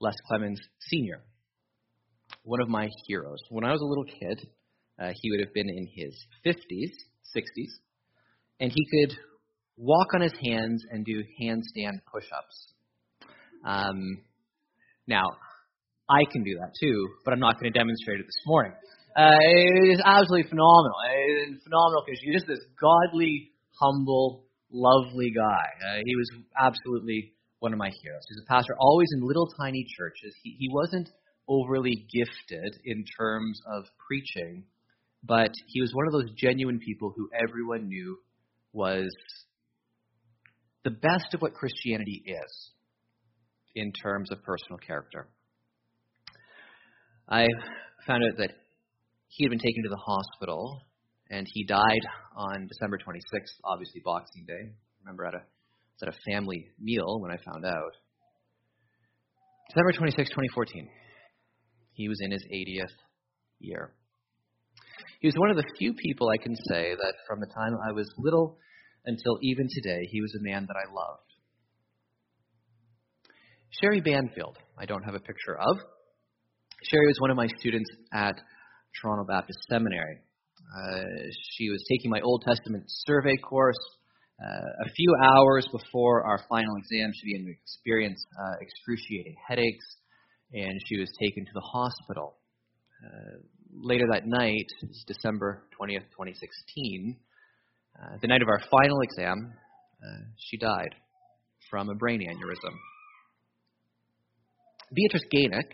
Les 0.00 0.14
Clemens 0.28 0.60
Sr., 0.80 1.22
one 2.42 2.60
of 2.62 2.68
my 2.68 2.88
heroes. 3.06 3.40
When 3.50 3.64
I 3.64 3.72
was 3.72 3.80
a 3.80 3.84
little 3.84 4.04
kid, 4.04 4.48
uh, 4.98 5.12
he 5.14 5.30
would 5.30 5.40
have 5.40 5.52
been 5.52 5.68
in 5.68 5.86
his 5.94 6.14
50s, 6.46 6.92
60s, 7.36 7.72
and 8.60 8.72
he 8.72 8.86
could 8.90 9.18
walk 9.76 10.08
on 10.14 10.20
his 10.20 10.32
hands 10.42 10.84
and 10.90 11.04
do 11.04 11.22
handstand 11.40 12.00
push 12.10 12.24
ups. 12.36 12.72
Um, 13.64 14.22
now, 15.06 15.24
I 16.08 16.22
can 16.30 16.44
do 16.44 16.56
that 16.60 16.72
too, 16.80 17.08
but 17.24 17.32
I'm 17.32 17.40
not 17.40 17.60
going 17.60 17.72
to 17.72 17.78
demonstrate 17.78 18.20
it 18.20 18.26
this 18.26 18.42
morning. 18.46 18.72
Uh, 19.16 19.38
it 19.40 19.92
is 19.92 20.00
absolutely 20.04 20.48
phenomenal. 20.48 20.96
It 21.10 21.54
is 21.54 21.62
phenomenal 21.64 22.04
because 22.06 22.20
you're 22.22 22.34
just 22.34 22.46
this 22.46 22.60
godly, 22.80 23.52
humble, 23.80 24.44
lovely 24.70 25.32
guy. 25.34 25.66
Uh, 25.88 26.00
he 26.04 26.14
was 26.14 26.28
absolutely 26.60 27.32
one 27.60 27.72
of 27.72 27.78
my 27.78 27.90
heroes. 28.02 28.22
He 28.28 28.34
was 28.34 28.44
a 28.44 28.52
pastor, 28.52 28.76
always 28.78 29.08
in 29.14 29.26
little 29.26 29.48
tiny 29.58 29.86
churches. 29.96 30.34
He, 30.42 30.56
he 30.58 30.68
wasn't 30.70 31.08
overly 31.48 32.06
gifted 32.12 32.78
in 32.84 33.04
terms 33.18 33.60
of 33.66 33.84
preaching, 34.06 34.64
but 35.24 35.50
he 35.68 35.80
was 35.80 35.92
one 35.94 36.06
of 36.06 36.12
those 36.12 36.30
genuine 36.36 36.78
people 36.78 37.12
who 37.16 37.30
everyone 37.34 37.88
knew 37.88 38.18
was 38.72 39.08
the 40.86 40.92
best 40.92 41.34
of 41.34 41.42
what 41.42 41.52
Christianity 41.52 42.22
is 42.24 42.70
in 43.74 43.90
terms 43.90 44.30
of 44.30 44.40
personal 44.44 44.78
character. 44.78 45.26
I 47.28 47.44
found 48.06 48.22
out 48.22 48.38
that 48.38 48.52
he 49.26 49.44
had 49.44 49.50
been 49.50 49.58
taken 49.58 49.82
to 49.82 49.88
the 49.88 49.96
hospital 49.96 50.80
and 51.28 51.44
he 51.52 51.66
died 51.66 52.06
on 52.36 52.68
December 52.68 52.98
26th, 52.98 53.58
obviously 53.64 54.00
Boxing 54.04 54.44
Day. 54.46 54.62
I 54.62 55.02
remember 55.02 55.26
at 55.26 55.34
a, 55.34 55.42
at 56.02 56.14
a 56.14 56.16
family 56.30 56.68
meal 56.78 57.20
when 57.20 57.32
I 57.32 57.36
found 57.44 57.66
out. 57.66 57.92
December 59.70 59.90
26, 59.90 60.30
2014. 60.30 60.88
He 61.94 62.08
was 62.08 62.18
in 62.20 62.30
his 62.30 62.44
80th 62.44 62.94
year. 63.58 63.92
He 65.20 65.26
was 65.26 65.34
one 65.36 65.50
of 65.50 65.56
the 65.56 65.66
few 65.80 65.94
people 65.94 66.28
I 66.28 66.40
can 66.40 66.54
say 66.70 66.94
that 66.94 67.14
from 67.26 67.40
the 67.40 67.46
time 67.46 67.74
I 67.88 67.90
was 67.90 68.08
little 68.18 68.58
until 69.06 69.38
even 69.42 69.68
today, 69.70 70.06
he 70.10 70.20
was 70.20 70.34
a 70.34 70.42
man 70.42 70.66
that 70.66 70.76
I 70.76 70.92
loved. 70.92 71.22
Sherry 73.80 74.00
Banfield, 74.00 74.56
I 74.78 74.86
don't 74.86 75.02
have 75.02 75.14
a 75.14 75.20
picture 75.20 75.56
of. 75.58 75.78
Sherry 76.90 77.06
was 77.06 77.20
one 77.20 77.30
of 77.30 77.36
my 77.36 77.48
students 77.58 77.90
at 78.12 78.34
Toronto 79.00 79.24
Baptist 79.24 79.58
Seminary. 79.68 80.18
Uh, 80.76 81.02
she 81.52 81.70
was 81.70 81.84
taking 81.90 82.10
my 82.10 82.20
Old 82.20 82.42
Testament 82.46 82.84
survey 82.86 83.36
course. 83.36 83.78
Uh, 84.42 84.86
a 84.86 84.90
few 84.90 85.14
hours 85.22 85.66
before 85.72 86.24
our 86.26 86.40
final 86.48 86.76
exam, 86.76 87.10
she 87.14 87.32
began 87.32 87.46
to 87.46 87.52
experience 87.52 88.22
uh, 88.38 88.56
excruciating 88.60 89.34
headaches, 89.46 89.86
and 90.52 90.80
she 90.86 90.98
was 90.98 91.10
taken 91.20 91.44
to 91.44 91.52
the 91.54 91.60
hospital. 91.60 92.36
Uh, 93.04 93.38
later 93.72 94.04
that 94.10 94.26
night, 94.26 94.66
December 95.06 95.64
20th, 95.80 96.04
2016, 96.12 97.16
uh, 97.96 98.16
the 98.20 98.28
night 98.28 98.42
of 98.42 98.48
our 98.48 98.60
final 98.70 99.00
exam, 99.00 99.52
uh, 100.02 100.24
she 100.36 100.58
died 100.58 100.94
from 101.70 101.88
a 101.88 101.94
brain 101.94 102.20
aneurysm. 102.20 102.74
Beatrice 104.92 105.24
Gainick, 105.32 105.70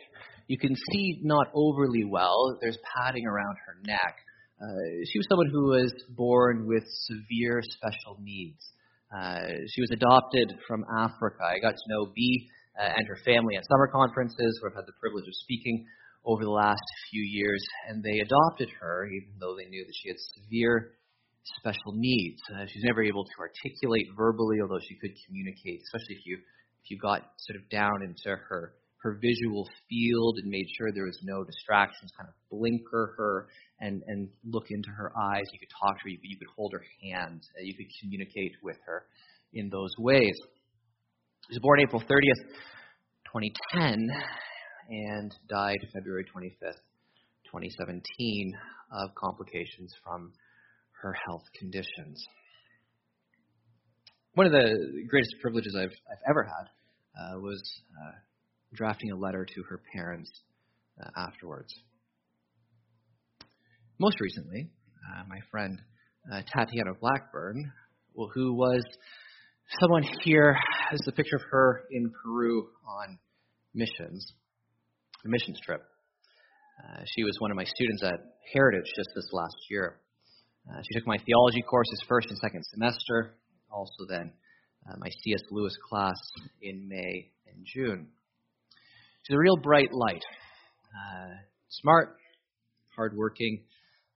you 0.47 0.59
can 0.59 0.75
see 0.93 1.21
not 1.23 1.49
overly 1.55 2.05
well. 2.05 2.57
There's 2.61 2.79
padding 2.97 3.27
around 3.27 3.57
her 3.67 3.77
neck. 3.85 4.17
Uh, 4.61 5.05
she 5.11 5.19
was 5.19 5.27
someone 5.29 5.51
who 5.51 5.71
was 5.71 5.93
born 6.11 6.67
with 6.67 6.85
severe 6.87 7.61
special 7.63 8.19
needs. 8.23 8.63
Uh, 9.13 9.49
she 9.69 9.81
was 9.81 9.91
adopted 9.91 10.55
from 10.67 10.85
Africa. 10.97 11.43
I 11.45 11.59
got 11.59 11.75
to 11.75 11.89
know 11.89 12.13
Bee 12.15 12.49
uh, 12.81 12.93
and 12.97 13.07
her 13.09 13.19
family 13.25 13.57
at 13.57 13.67
summer 13.67 13.89
conferences 13.89 14.59
where 14.61 14.71
I've 14.71 14.77
had 14.77 14.87
the 14.87 14.97
privilege 15.01 15.27
of 15.27 15.35
speaking 15.35 15.85
over 16.25 16.45
the 16.45 16.51
last 16.51 16.81
few 17.11 17.23
years, 17.23 17.63
and 17.89 18.03
they 18.03 18.21
adopted 18.21 18.71
her 18.81 19.07
even 19.07 19.35
though 19.41 19.57
they 19.57 19.69
knew 19.69 19.85
that 19.85 19.95
she 20.01 20.09
had 20.09 20.17
severe 20.39 20.93
special 21.59 21.93
needs. 21.95 22.41
Uh, 22.55 22.67
she's 22.67 22.85
never 22.85 23.03
able 23.03 23.25
to 23.25 23.37
articulate 23.41 24.09
verbally, 24.17 24.59
although 24.61 24.83
she 24.89 24.95
could 24.97 25.13
communicate, 25.27 25.83
especially 25.83 26.17
if 26.17 26.27
you 26.27 26.39
if 26.85 26.91
you 26.91 26.99
got 26.99 27.23
sort 27.39 27.57
of 27.57 27.69
down 27.71 28.03
into 28.03 28.37
her 28.37 28.75
her 29.03 29.19
visual 29.21 29.69
field 29.89 30.39
and 30.39 30.49
made 30.49 30.67
sure 30.79 30.93
there 30.93 31.05
was 31.05 31.19
no 31.25 31.43
distractions, 31.43 32.13
kind 32.17 32.29
of 32.29 32.35
blinker 32.51 33.15
her 33.17 33.49
and, 33.81 34.01
and 34.07 34.29
look 34.45 34.67
into 34.71 34.91
her 34.91 35.13
eyes. 35.19 35.43
You 35.53 35.59
could 35.59 35.75
talk 35.75 35.99
to 35.99 36.03
her, 36.05 36.09
you 36.09 36.19
could, 36.19 36.31
you 36.31 36.39
could 36.39 36.49
hold 36.55 36.73
her 36.73 36.85
hand, 37.03 37.43
uh, 37.59 37.63
you 37.63 37.75
could 37.75 37.91
communicate 38.01 38.53
with 38.63 38.77
her 38.87 39.07
in 39.53 39.69
those 39.71 39.91
ways. 39.99 40.39
She 41.49 41.55
was 41.55 41.59
born 41.61 41.81
April 41.81 42.01
30th, 42.01 42.47
2010, 43.27 44.09
and 44.89 45.35
died 45.49 45.79
February 45.93 46.25
25th, 46.25 46.79
2017, 47.51 48.55
of 48.93 49.11
complications 49.17 49.93
from 50.05 50.33
her 51.03 51.15
health 51.27 51.43
conditions. 51.59 52.25
One 54.35 54.47
of 54.47 54.53
the 54.53 55.05
greatest 55.09 55.35
privileges 55.43 55.77
I've, 55.77 55.91
I've 56.11 56.23
ever 56.31 56.45
had 56.45 56.69
uh, 57.21 57.41
was 57.41 57.61
uh, 58.01 58.13
drafting 58.73 59.11
a 59.11 59.17
letter 59.17 59.45
to 59.45 59.63
her 59.69 59.81
parents 59.95 60.31
uh, 61.03 61.11
afterwards. 61.17 61.75
Most 63.99 64.21
recently, 64.21 64.71
uh, 65.11 65.25
my 65.29 65.39
friend 65.51 65.79
uh, 66.33 66.43
Tatiana 66.55 66.93
Blackburn, 67.01 67.73
well, 68.15 68.31
who 68.33 68.55
was 68.55 68.83
someone 69.81 70.05
here, 70.23 70.57
is 70.93 71.01
a 71.09 71.13
picture 71.13 71.37
of 71.37 71.43
her 71.51 71.83
in 71.91 72.11
Peru 72.23 72.69
on 72.87 73.19
missions, 73.75 74.33
a 75.25 75.29
missions 75.29 75.59
trip. 75.61 75.83
Uh, 76.83 77.03
she 77.15 77.25
was 77.25 77.37
one 77.41 77.51
of 77.51 77.57
my 77.57 77.65
students 77.65 78.03
at 78.03 78.21
Heritage 78.55 78.87
just 78.97 79.11
this 79.15 79.29
last 79.33 79.57
year. 79.69 79.99
Uh, 80.69 80.81
she 80.83 80.99
took 80.99 81.07
my 81.07 81.19
theology 81.19 81.63
courses 81.63 82.01
first 82.09 82.29
and 82.29 82.39
second 82.39 82.65
semester, 82.71 83.35
also 83.71 84.07
then 84.09 84.33
uh, 84.89 84.95
my 84.99 85.09
C.S. 85.23 85.43
Lewis 85.51 85.77
class 85.89 86.17
in 86.61 86.89
May 86.89 87.31
and 87.47 87.67
June. 87.67 88.09
She's 89.23 89.35
a 89.35 89.39
real 89.39 89.57
bright 89.57 89.93
light. 89.93 90.23
Uh, 90.93 91.35
smart, 91.69 92.17
hardworking, 92.95 93.63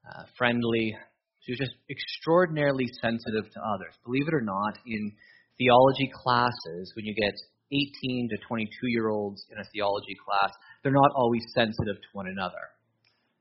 uh, 0.09 0.25
friendly. 0.37 0.97
She 1.41 1.53
was 1.53 1.59
just 1.59 1.75
extraordinarily 1.91 2.87
sensitive 3.01 3.51
to 3.53 3.61
others. 3.61 3.95
Believe 4.05 4.29
it 4.29 4.35
or 4.35 4.43
not, 4.43 4.79
in 4.87 5.13
theology 5.59 6.11
classes, 6.13 6.93
when 6.95 7.05
you 7.05 7.15
get 7.15 7.35
18 7.73 8.29
to 8.31 8.37
22 8.47 8.71
year 8.89 9.09
olds 9.09 9.45
in 9.51 9.59
a 9.59 9.65
theology 9.73 10.17
class, 10.27 10.53
they're 10.83 10.93
not 10.93 11.11
always 11.15 11.43
sensitive 11.55 11.97
to 11.97 12.09
one 12.13 12.29
another. 12.29 12.71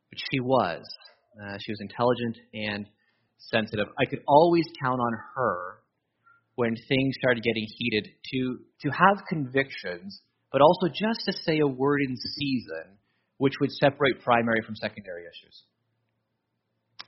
But 0.10 0.20
she 0.32 0.40
was. 0.40 0.86
Uh, 1.36 1.58
she 1.60 1.72
was 1.72 1.80
intelligent 1.82 2.38
and 2.54 2.88
sensitive. 3.38 3.88
I 4.00 4.06
could 4.06 4.24
always 4.28 4.66
count 4.82 5.00
on 5.00 5.14
her 5.36 5.80
when 6.56 6.76
things 6.76 7.16
started 7.20 7.44
getting 7.44 7.68
heated 7.78 8.10
to 8.32 8.60
to 8.82 8.90
have 8.90 9.26
convictions 9.28 10.22
but 10.56 10.62
also 10.62 10.88
just 10.88 11.20
to 11.26 11.34
say 11.44 11.60
a 11.60 11.68
word 11.68 12.00
in 12.00 12.16
season 12.16 12.98
which 13.38 13.56
would 13.60 13.72
separate 13.72 14.22
primary 14.24 14.62
from 14.66 14.74
secondary 14.78 15.24
issues. 15.24 15.64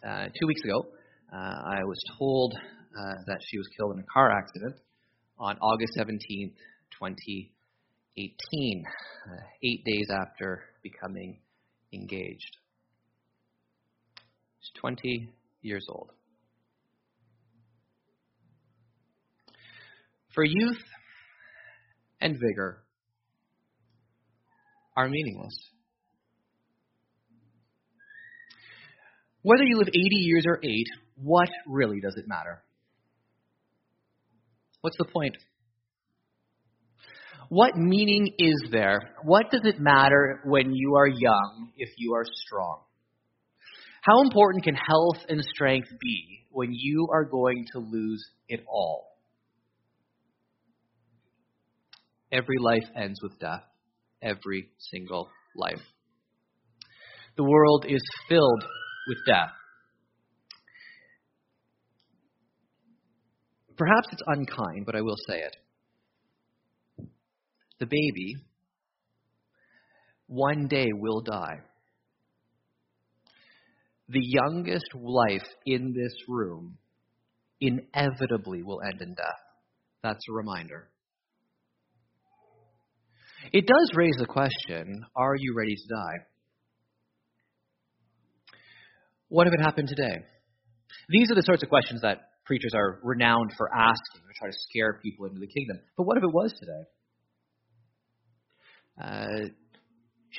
Uh, 0.06 0.26
two 0.38 0.48
weeks 0.48 0.62
ago, 0.66 0.86
uh, 1.34 1.38
I 1.38 1.84
was 1.86 1.98
told 2.20 2.54
uh, 2.54 3.14
that 3.28 3.40
she 3.48 3.58
was 3.58 3.66
killed 3.78 3.94
in 3.96 4.00
a 4.02 4.06
car 4.14 4.38
accident 4.38 4.76
on 5.40 5.58
August 5.60 5.94
17th, 5.98 6.56
2018, 7.00 8.84
uh, 8.86 9.36
eight 9.64 9.86
days 9.86 10.08
after 10.12 10.64
becoming 10.84 11.40
engaged. 11.94 12.58
She's 14.68 14.82
20 14.82 15.30
years 15.62 15.86
old. 15.90 16.12
For 20.34 20.44
youth 20.44 20.78
and 22.22 22.36
vigor 22.36 22.84
are 24.96 25.10
meaningless. 25.10 25.58
Whether 29.42 29.64
you 29.64 29.78
live 29.78 29.88
80 29.88 29.96
years 29.96 30.44
or 30.48 30.60
8, 30.64 30.86
what 31.16 31.50
really 31.68 32.02
does 32.02 32.16
it 32.18 32.28
matter? 32.28 32.64
What's 34.82 34.98
the 34.98 35.06
point? 35.06 35.36
What 37.50 37.78
meaning 37.78 38.34
is 38.38 38.70
there? 38.72 39.00
What 39.24 39.50
does 39.52 39.62
it 39.64 39.80
matter 39.80 40.42
when 40.44 40.74
you 40.74 40.96
are 40.96 41.08
young 41.08 41.72
if 41.78 41.90
you 41.98 42.14
are 42.16 42.26
strong? 42.46 42.82
How 44.08 44.22
important 44.22 44.64
can 44.64 44.76
health 44.76 45.26
and 45.28 45.44
strength 45.54 45.90
be 46.00 46.46
when 46.50 46.70
you 46.72 47.10
are 47.12 47.26
going 47.26 47.66
to 47.74 47.80
lose 47.80 48.26
it 48.48 48.64
all? 48.66 49.18
Every 52.32 52.56
life 52.58 52.90
ends 52.96 53.20
with 53.22 53.38
death. 53.38 53.64
Every 54.22 54.70
single 54.78 55.28
life. 55.58 55.82
The 57.36 57.44
world 57.44 57.86
is 57.86 58.02
filled 58.30 58.64
with 59.10 59.18
death. 59.28 59.52
Perhaps 63.78 64.08
it's 64.14 64.24
unkind, 64.26 64.86
but 64.86 64.96
I 64.96 65.02
will 65.02 65.18
say 65.28 65.40
it. 65.40 67.08
The 67.82 67.88
baby 67.88 68.36
one 70.28 70.68
day 70.70 70.88
will 70.94 71.20
die. 71.20 71.58
The 74.10 74.22
youngest 74.22 74.94
life 74.96 75.48
in 75.66 75.94
this 75.94 76.14
room 76.28 76.78
inevitably 77.60 78.64
will 78.64 78.82
end 78.82 79.02
in 79.02 79.14
death. 79.16 79.42
That's 80.04 80.24
a 80.30 80.34
reminder. 80.34 80.90
It 83.52 83.66
does 83.66 83.92
raise 83.96 84.16
the 84.18 84.26
question 84.26 85.06
are 85.16 85.36
you 85.38 85.54
ready 85.56 85.76
to 85.76 85.88
die? 85.94 86.26
What 89.30 89.48
if 89.48 89.54
it 89.54 89.62
happened 89.62 89.90
today? 89.90 90.24
These 91.10 91.32
are 91.32 91.36
the 91.36 91.42
sorts 91.42 91.64
of 91.64 91.70
questions 91.70 92.02
that 92.02 92.30
preachers 92.46 92.72
are 92.74 93.00
renowned 93.04 93.52
for 93.58 93.70
asking 93.74 94.22
to 94.22 94.34
try 94.40 94.50
to 94.50 94.58
scare 94.70 95.00
people 95.04 95.26
into 95.26 95.40
the 95.40 95.48
kingdom. 95.48 95.80
But 95.98 96.04
what 96.04 96.18
if 96.18 96.24
it 96.24 96.34
was 96.34 96.54
today? 96.60 96.84
Uh, 99.04 99.50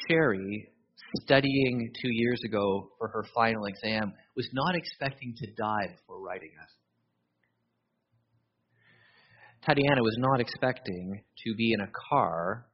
Sherry, 0.09 0.69
studying 1.17 1.93
two 2.01 2.11
years 2.13 2.41
ago 2.45 2.91
for 2.99 3.09
her 3.09 3.25
final 3.35 3.65
exam, 3.67 4.13
was 4.37 4.49
not 4.53 4.75
expecting 4.75 5.35
to 5.37 5.47
die 5.53 5.95
before 5.97 6.21
writing 6.21 6.51
it. 6.51 6.73
Tatiana 9.65 10.03
was 10.03 10.17
not 10.19 10.41
expecting 10.41 11.23
to 11.45 11.55
be 11.55 11.73
in 11.73 11.81
a 11.81 11.91
car 12.11 12.67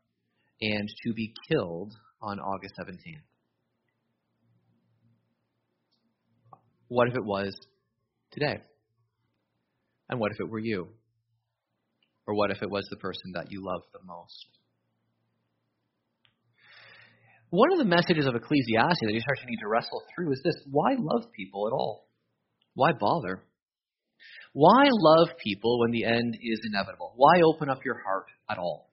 and 0.61 0.88
to 1.05 1.12
be 1.12 1.33
killed 1.49 1.93
on 2.21 2.38
August 2.38 2.75
17th. 2.79 3.23
What 6.88 7.09
if 7.09 7.14
it 7.14 7.25
was 7.25 7.57
today? 8.31 8.59
And 10.09 10.21
what 10.21 10.33
if 10.33 10.41
it 10.41 10.49
were 10.49 10.59
you? 10.59 10.88
Or 12.26 12.35
what 12.35 12.50
if 12.50 12.62
it 12.62 12.71
was 12.71 12.87
the 12.91 12.97
person 12.97 13.33
that 13.35 13.50
you 13.50 13.64
love 13.64 13.83
the 13.93 14.05
most? 14.05 14.47
One 17.55 17.71
of 17.71 17.79
the 17.79 17.85
messages 17.85 18.27
of 18.27 18.35
Ecclesiastes 18.35 18.99
that 19.01 19.15
you 19.15 19.21
start 19.21 19.39
to 19.39 19.47
need 19.47 19.61
to 19.61 19.69
wrestle 19.69 20.03
through 20.11 20.33
is 20.33 20.41
this 20.43 20.57
why 20.73 20.97
love 20.99 21.31
people 21.31 21.69
at 21.69 21.73
all? 21.73 22.09
Why 22.75 22.90
bother? 22.99 23.45
Why 24.55 24.88
love 24.90 25.29
people 25.38 25.79
when 25.79 25.93
the 25.93 26.05
end 26.05 26.37
is 26.43 26.61
inevitable? 26.64 27.12
Why 27.14 27.43
open 27.45 27.71
up 27.71 27.85
your 27.85 28.03
heart 28.03 28.27
at 28.51 28.59
all? 28.59 28.90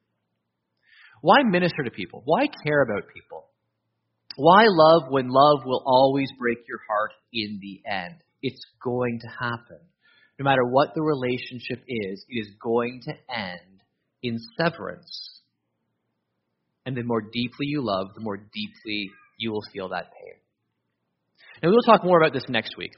Why 1.21 1.37
minister 1.41 1.81
to 1.85 1.89
people? 1.89 2.21
Why 2.25 2.45
care 2.63 2.83
about 2.83 3.09
people? 3.11 3.47
Why 4.35 4.65
love 4.67 5.09
when 5.09 5.29
love 5.29 5.65
will 5.65 5.81
always 5.83 6.29
break 6.37 6.59
your 6.67 6.81
heart 6.87 7.13
in 7.33 7.59
the 7.63 7.81
end? 7.89 8.21
It's 8.43 8.63
going 8.83 9.21
to 9.21 9.27
happen. 9.27 9.79
No 10.37 10.43
matter 10.43 10.65
what 10.69 10.93
the 10.93 11.01
relationship 11.01 11.83
is, 11.87 12.23
it 12.29 12.39
is 12.39 12.53
going 12.61 13.01
to 13.05 13.13
end 13.35 13.81
in 14.21 14.37
severance. 14.59 15.40
And 16.85 16.95
the 16.95 17.03
more 17.03 17.21
deeply 17.21 17.67
you 17.67 17.81
love, 17.83 18.07
the 18.15 18.21
more 18.21 18.37
deeply 18.37 19.11
you 19.37 19.51
will 19.51 19.63
feel 19.73 19.89
that 19.89 20.11
pain. 20.11 20.35
And 21.61 21.69
we 21.69 21.75
will 21.75 21.83
talk 21.83 22.03
more 22.03 22.19
about 22.19 22.33
this 22.33 22.45
next 22.49 22.77
week. 22.77 22.91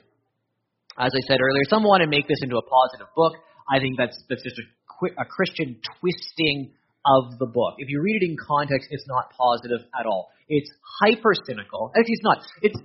As 0.98 1.12
I 1.14 1.22
said 1.28 1.40
earlier, 1.42 1.64
some 1.70 1.84
want 1.84 2.02
to 2.02 2.08
make 2.08 2.28
this 2.28 2.40
into 2.42 2.58
a 2.58 2.62
positive 2.62 3.08
book. 3.16 3.34
I 3.70 3.80
think 3.80 3.98
that's, 3.98 4.16
that's 4.30 4.44
just 4.44 4.56
a, 4.60 5.22
a 5.22 5.26
Christian 5.26 5.82
twisting 6.00 6.72
of 7.06 7.40
the 7.40 7.46
book. 7.46 7.76
If 7.78 7.90
you 7.90 8.02
read 8.02 8.22
it 8.22 8.26
in 8.26 8.38
context, 8.40 8.88
it's 8.92 9.06
not 9.08 9.32
positive 9.36 9.86
at 10.00 10.06
all. 10.06 10.32
It's 10.48 10.70
hyper 11.02 11.34
cynical. 11.46 11.92
Actually, 11.98 12.14
it's 12.14 12.24
not. 12.24 12.38
It's 12.62 12.80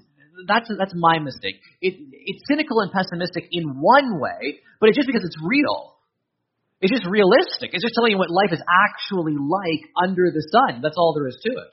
that's 0.46 0.70
that's 0.78 0.94
my 0.94 1.18
mistake. 1.18 1.56
It, 1.80 1.94
it's 1.98 2.42
cynical 2.48 2.80
and 2.80 2.92
pessimistic 2.92 3.48
in 3.50 3.80
one 3.80 4.20
way, 4.20 4.60
but 4.80 4.88
it's 4.88 4.96
just 4.96 5.06
because 5.06 5.22
it's 5.24 5.36
real. 5.42 5.97
It's 6.80 6.92
just 6.92 7.06
realistic. 7.06 7.70
It's 7.74 7.82
just 7.82 7.94
telling 7.94 8.12
you 8.12 8.18
what 8.18 8.30
life 8.30 8.52
is 8.52 8.62
actually 8.62 9.34
like 9.34 9.82
under 9.98 10.30
the 10.30 10.44
sun. 10.52 10.80
That's 10.82 10.96
all 10.96 11.14
there 11.14 11.26
is 11.26 11.38
to 11.42 11.52
it. 11.52 11.70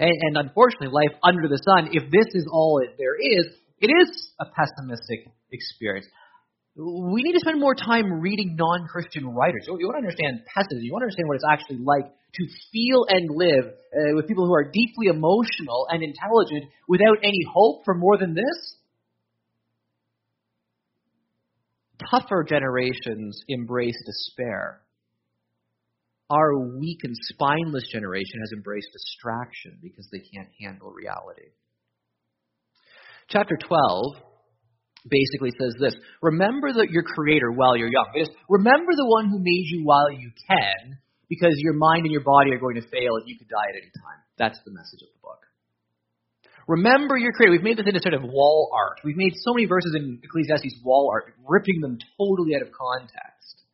And, 0.00 0.14
and 0.14 0.48
unfortunately, 0.48 0.88
life 0.88 1.12
under 1.22 1.48
the 1.48 1.60
sun, 1.60 1.90
if 1.92 2.10
this 2.10 2.28
is 2.32 2.48
all 2.50 2.80
it, 2.82 2.96
there 2.96 3.16
is, 3.18 3.46
it 3.80 3.90
is 3.92 4.32
a 4.40 4.46
pessimistic 4.46 5.28
experience 5.52 6.06
we 6.78 7.26
need 7.26 7.34
to 7.34 7.42
spend 7.42 7.58
more 7.58 7.74
time 7.74 8.22
reading 8.22 8.54
non 8.54 8.86
Christian 8.86 9.26
writers. 9.34 9.66
You 9.66 9.74
want 9.82 9.98
to 9.98 10.06
understand 10.06 10.46
pessimism. 10.46 10.86
You 10.86 10.92
want 10.94 11.02
to 11.02 11.06
understand 11.10 11.26
what 11.26 11.34
it's 11.34 11.50
actually 11.50 11.82
like 11.82 12.06
to 12.06 12.42
feel 12.70 13.02
and 13.10 13.26
live 13.34 13.66
uh, 13.66 14.14
with 14.14 14.28
people 14.30 14.46
who 14.46 14.54
are 14.54 14.70
deeply 14.70 15.10
emotional 15.10 15.90
and 15.90 16.06
intelligent 16.06 16.70
without 16.86 17.18
any 17.26 17.42
hope 17.50 17.82
for 17.84 17.94
more 17.94 18.16
than 18.16 18.34
this. 18.34 18.78
Tougher 22.10 22.44
generations 22.48 23.42
embrace 23.48 23.96
despair. 24.06 24.80
Our 26.30 26.58
weak 26.78 27.00
and 27.04 27.14
spineless 27.16 27.84
generation 27.90 28.40
has 28.40 28.52
embraced 28.52 28.88
distraction 28.92 29.78
because 29.82 30.08
they 30.12 30.20
can't 30.20 30.48
handle 30.60 30.90
reality. 30.90 31.50
Chapter 33.28 33.56
12 33.56 34.16
basically 35.08 35.50
says 35.58 35.74
this 35.80 35.96
Remember 36.22 36.72
the, 36.72 36.86
your 36.90 37.02
Creator 37.02 37.52
while 37.52 37.76
you're 37.76 37.92
young. 37.92 38.08
Remember 38.48 38.92
the 38.92 39.06
one 39.06 39.28
who 39.28 39.38
made 39.38 39.66
you 39.68 39.84
while 39.84 40.10
you 40.10 40.30
can, 40.48 40.98
because 41.28 41.54
your 41.56 41.74
mind 41.74 42.04
and 42.04 42.12
your 42.12 42.24
body 42.24 42.52
are 42.52 42.58
going 42.60 42.76
to 42.76 42.88
fail 42.88 43.16
and 43.16 43.28
you 43.28 43.36
could 43.38 43.48
die 43.48 43.68
at 43.70 43.76
any 43.76 43.92
time. 43.92 44.20
That's 44.36 44.58
the 44.64 44.72
message 44.72 45.00
of 45.02 45.08
the 45.12 45.20
book. 45.22 45.47
Remember 46.68 47.16
your 47.16 47.32
Creator. 47.32 47.52
We've 47.52 47.62
made 47.62 47.78
this 47.78 47.86
into 47.88 48.00
sort 48.02 48.12
of 48.12 48.22
wall 48.22 48.70
art. 48.76 49.00
We've 49.02 49.16
made 49.16 49.32
so 49.34 49.54
many 49.54 49.66
verses 49.66 49.96
in 49.96 50.20
Ecclesiastes 50.22 50.76
wall 50.84 51.08
art, 51.10 51.34
ripping 51.48 51.80
them 51.80 51.96
totally 52.20 52.54
out 52.54 52.62
of 52.62 52.68
context. 52.70 53.64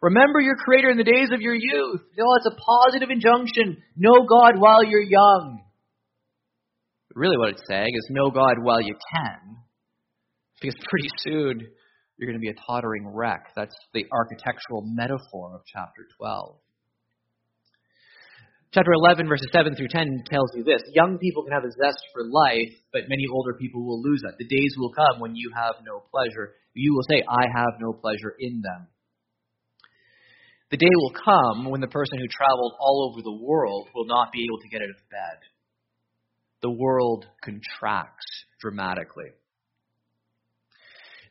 Remember 0.00 0.40
your 0.40 0.54
Creator 0.54 0.90
in 0.90 0.96
the 0.96 1.04
days 1.04 1.28
of 1.34 1.40
your 1.40 1.54
youth. 1.54 2.00
Oh, 2.00 2.36
it's 2.36 2.46
a 2.46 2.56
positive 2.56 3.10
injunction. 3.10 3.82
Know 3.96 4.24
God 4.28 4.58
while 4.58 4.84
you're 4.84 5.02
young. 5.02 5.60
really, 7.16 7.36
what 7.36 7.50
it's 7.50 7.62
saying 7.68 7.90
is 7.92 8.06
know 8.10 8.30
God 8.30 8.54
while 8.62 8.80
you 8.80 8.94
can 8.94 9.56
because 10.60 10.76
pretty 10.88 11.08
soon 11.18 11.66
you're 12.16 12.30
going 12.30 12.38
to 12.38 12.40
be 12.40 12.50
a 12.50 12.66
tottering 12.66 13.10
wreck. 13.12 13.48
That's 13.56 13.74
the 13.92 14.06
architectural 14.12 14.84
metaphor 14.86 15.56
of 15.56 15.62
chapter 15.66 16.06
12. 16.16 16.56
Chapter 18.72 18.92
11, 18.92 19.26
verses 19.26 19.48
7 19.52 19.74
through 19.74 19.90
10 19.90 20.22
tells 20.30 20.54
you 20.54 20.62
this 20.62 20.82
Young 20.94 21.18
people 21.18 21.42
can 21.42 21.52
have 21.52 21.64
a 21.64 21.74
zest 21.74 21.98
for 22.14 22.22
life, 22.22 22.70
but 22.92 23.10
many 23.10 23.26
older 23.26 23.54
people 23.58 23.84
will 23.84 24.00
lose 24.00 24.22
that. 24.22 24.38
The 24.38 24.46
days 24.46 24.74
will 24.78 24.92
come 24.92 25.18
when 25.18 25.34
you 25.34 25.50
have 25.56 25.82
no 25.84 26.04
pleasure. 26.06 26.54
You 26.74 26.94
will 26.94 27.02
say, 27.10 27.24
I 27.26 27.50
have 27.50 27.80
no 27.80 27.92
pleasure 27.92 28.32
in 28.38 28.62
them. 28.62 28.86
The 30.70 30.76
day 30.76 30.94
will 30.94 31.12
come 31.18 31.68
when 31.68 31.80
the 31.80 31.88
person 31.90 32.20
who 32.20 32.28
traveled 32.30 32.74
all 32.78 33.10
over 33.10 33.22
the 33.22 33.42
world 33.42 33.88
will 33.92 34.06
not 34.06 34.30
be 34.30 34.46
able 34.46 34.60
to 34.62 34.68
get 34.68 34.82
out 34.82 34.94
of 34.94 35.10
bed. 35.10 35.38
The 36.62 36.70
world 36.70 37.26
contracts 37.42 38.26
dramatically. 38.60 39.34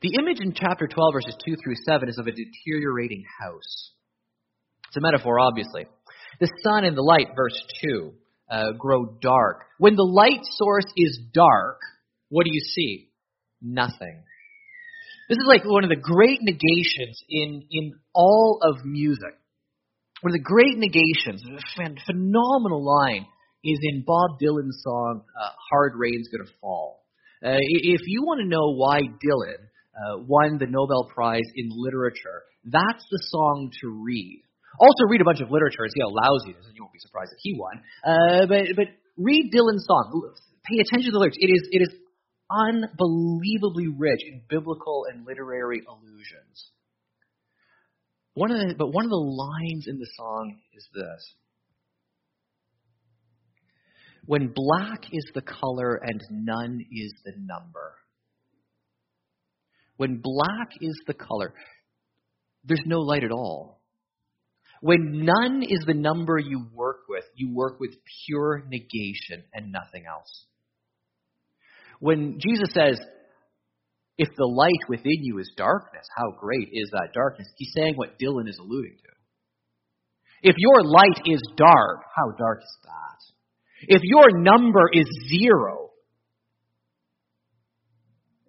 The 0.01 0.11
image 0.19 0.41
in 0.41 0.53
chapter 0.53 0.87
12, 0.87 1.13
verses 1.13 1.35
2 1.45 1.55
through 1.63 1.75
7, 1.87 2.09
is 2.09 2.17
of 2.17 2.27
a 2.27 2.35
deteriorating 2.35 3.23
house. 3.39 3.91
It's 4.89 4.97
a 4.97 5.01
metaphor, 5.01 5.39
obviously. 5.39 5.85
The 6.39 6.51
sun 6.63 6.85
and 6.85 6.95
the 6.95 7.01
light, 7.01 7.29
verse 7.35 7.59
2, 7.83 8.13
uh, 8.49 8.71
grow 8.77 9.17
dark. 9.21 9.65
When 9.77 9.95
the 9.95 10.03
light 10.03 10.41
source 10.43 10.85
is 10.95 11.19
dark, 11.33 11.79
what 12.29 12.45
do 12.45 12.51
you 12.53 12.61
see? 12.61 13.09
Nothing. 13.61 14.23
This 15.27 15.37
is 15.37 15.45
like 15.47 15.63
one 15.65 15.83
of 15.83 15.89
the 15.89 15.95
great 15.95 16.39
negations 16.41 17.21
in, 17.29 17.63
in 17.69 17.93
all 18.13 18.59
of 18.63 18.85
music. 18.85 19.37
One 20.21 20.31
of 20.31 20.37
the 20.37 20.43
great 20.43 20.77
negations, 20.77 21.43
a 21.45 22.03
phenomenal 22.05 22.83
line, 22.83 23.25
is 23.63 23.79
in 23.83 24.03
Bob 24.05 24.39
Dylan's 24.41 24.81
song, 24.83 25.23
uh, 25.39 25.49
Hard 25.71 25.93
Rain's 25.95 26.29
Gonna 26.29 26.49
Fall. 26.61 27.03
Uh, 27.43 27.55
if 27.59 28.01
you 28.05 28.23
want 28.23 28.41
to 28.41 28.47
know 28.47 28.75
why 28.75 29.01
Dylan 29.01 29.69
uh, 29.99 30.17
won 30.19 30.57
the 30.57 30.67
Nobel 30.67 31.09
Prize 31.13 31.49
in 31.55 31.69
Literature. 31.71 32.43
That's 32.63 33.03
the 33.11 33.19
song 33.29 33.71
to 33.81 33.89
read. 33.89 34.43
Also, 34.79 35.03
read 35.09 35.21
a 35.21 35.25
bunch 35.25 35.41
of 35.41 35.51
literature 35.51 35.83
see 35.91 36.01
how 36.01 36.09
lousy 36.09 36.51
it 36.51 36.59
is, 36.59 36.65
and 36.65 36.75
you 36.75 36.83
won't 36.83 36.93
be 36.93 36.99
surprised 36.99 37.31
that 37.31 37.39
he 37.43 37.53
won. 37.59 37.83
Uh, 38.03 38.45
but 38.47 38.63
but 38.75 38.87
read 39.17 39.51
Dylan's 39.51 39.85
song. 39.85 40.31
Pay 40.63 40.79
attention 40.79 41.11
to 41.11 41.15
the 41.15 41.19
lyrics. 41.19 41.37
It 41.39 41.51
is 41.51 41.67
it 41.71 41.81
is 41.83 41.93
unbelievably 42.49 43.87
rich 43.97 44.21
in 44.25 44.41
biblical 44.49 45.05
and 45.11 45.25
literary 45.25 45.81
allusions. 45.87 46.71
One 48.33 48.51
of 48.51 48.57
the, 48.57 48.75
but 48.75 48.87
one 48.93 49.05
of 49.05 49.09
the 49.09 49.15
lines 49.15 49.85
in 49.87 49.99
the 49.99 50.07
song 50.15 50.57
is 50.73 50.87
this. 50.93 51.33
When 54.25 54.53
black 54.53 55.05
is 55.11 55.25
the 55.33 55.41
color 55.41 55.99
and 56.01 56.21
none 56.29 56.85
is 56.91 57.13
the 57.25 57.33
number. 57.35 57.95
When 59.97 60.21
black 60.23 60.69
is 60.79 61.01
the 61.07 61.13
color, 61.13 61.53
there's 62.63 62.83
no 62.85 62.99
light 62.99 63.23
at 63.23 63.31
all. 63.31 63.78
When 64.81 65.25
none 65.25 65.63
is 65.63 65.83
the 65.85 65.93
number 65.93 66.37
you 66.37 66.67
work 66.73 67.01
with, 67.09 67.25
you 67.35 67.53
work 67.53 67.79
with 67.79 67.91
pure 68.25 68.63
negation 68.69 69.43
and 69.53 69.71
nothing 69.71 70.05
else. 70.07 70.45
When 71.99 72.39
Jesus 72.39 72.69
says, 72.73 72.99
if 74.17 74.29
the 74.37 74.45
light 74.45 74.89
within 74.89 75.23
you 75.23 75.39
is 75.39 75.51
darkness, 75.55 76.07
how 76.15 76.31
great 76.31 76.69
is 76.71 76.89
that 76.91 77.09
darkness? 77.13 77.47
He's 77.57 77.73
saying 77.75 77.95
what 77.95 78.19
Dylan 78.19 78.47
is 78.47 78.57
alluding 78.59 78.97
to. 79.03 79.09
If 80.41 80.55
your 80.57 80.83
light 80.83 81.21
is 81.25 81.41
dark, 81.57 82.01
how 82.15 82.31
dark 82.37 82.61
is 82.61 82.77
that? 82.83 83.95
If 83.95 84.01
your 84.03 84.41
number 84.41 84.89
is 84.91 85.05
zero, 85.29 85.89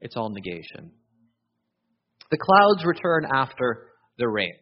it's 0.00 0.16
all 0.16 0.30
negation. 0.30 0.92
The 2.30 2.38
clouds 2.38 2.84
return 2.84 3.26
after 3.32 3.88
the 4.18 4.28
rain. 4.28 4.54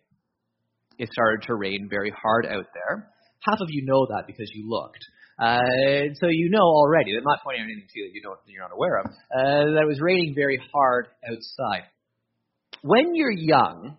It 0.98 1.08
started 1.12 1.46
to 1.46 1.54
rain 1.54 1.88
very 1.90 2.10
hard 2.10 2.46
out 2.46 2.66
there. 2.74 3.10
Half 3.40 3.60
of 3.60 3.68
you 3.70 3.84
know 3.84 4.06
that 4.10 4.26
because 4.26 4.50
you 4.54 4.68
looked. 4.68 5.04
Uh, 5.38 6.10
so 6.20 6.26
you 6.28 6.50
know 6.50 6.62
already, 6.62 7.12
I'm 7.16 7.22
not 7.22 7.38
pointing 7.44 7.62
out 7.62 7.66
anything 7.66 7.86
to 7.94 8.00
you 8.00 8.20
that 8.22 8.52
you're 8.52 8.62
not 8.62 8.74
aware 8.74 8.98
of, 8.98 9.06
uh, 9.06 9.74
that 9.74 9.82
it 9.82 9.86
was 9.86 10.00
raining 10.00 10.34
very 10.34 10.60
hard 10.72 11.06
outside. 11.30 11.84
When 12.82 13.14
you're 13.14 13.30
young, 13.30 13.96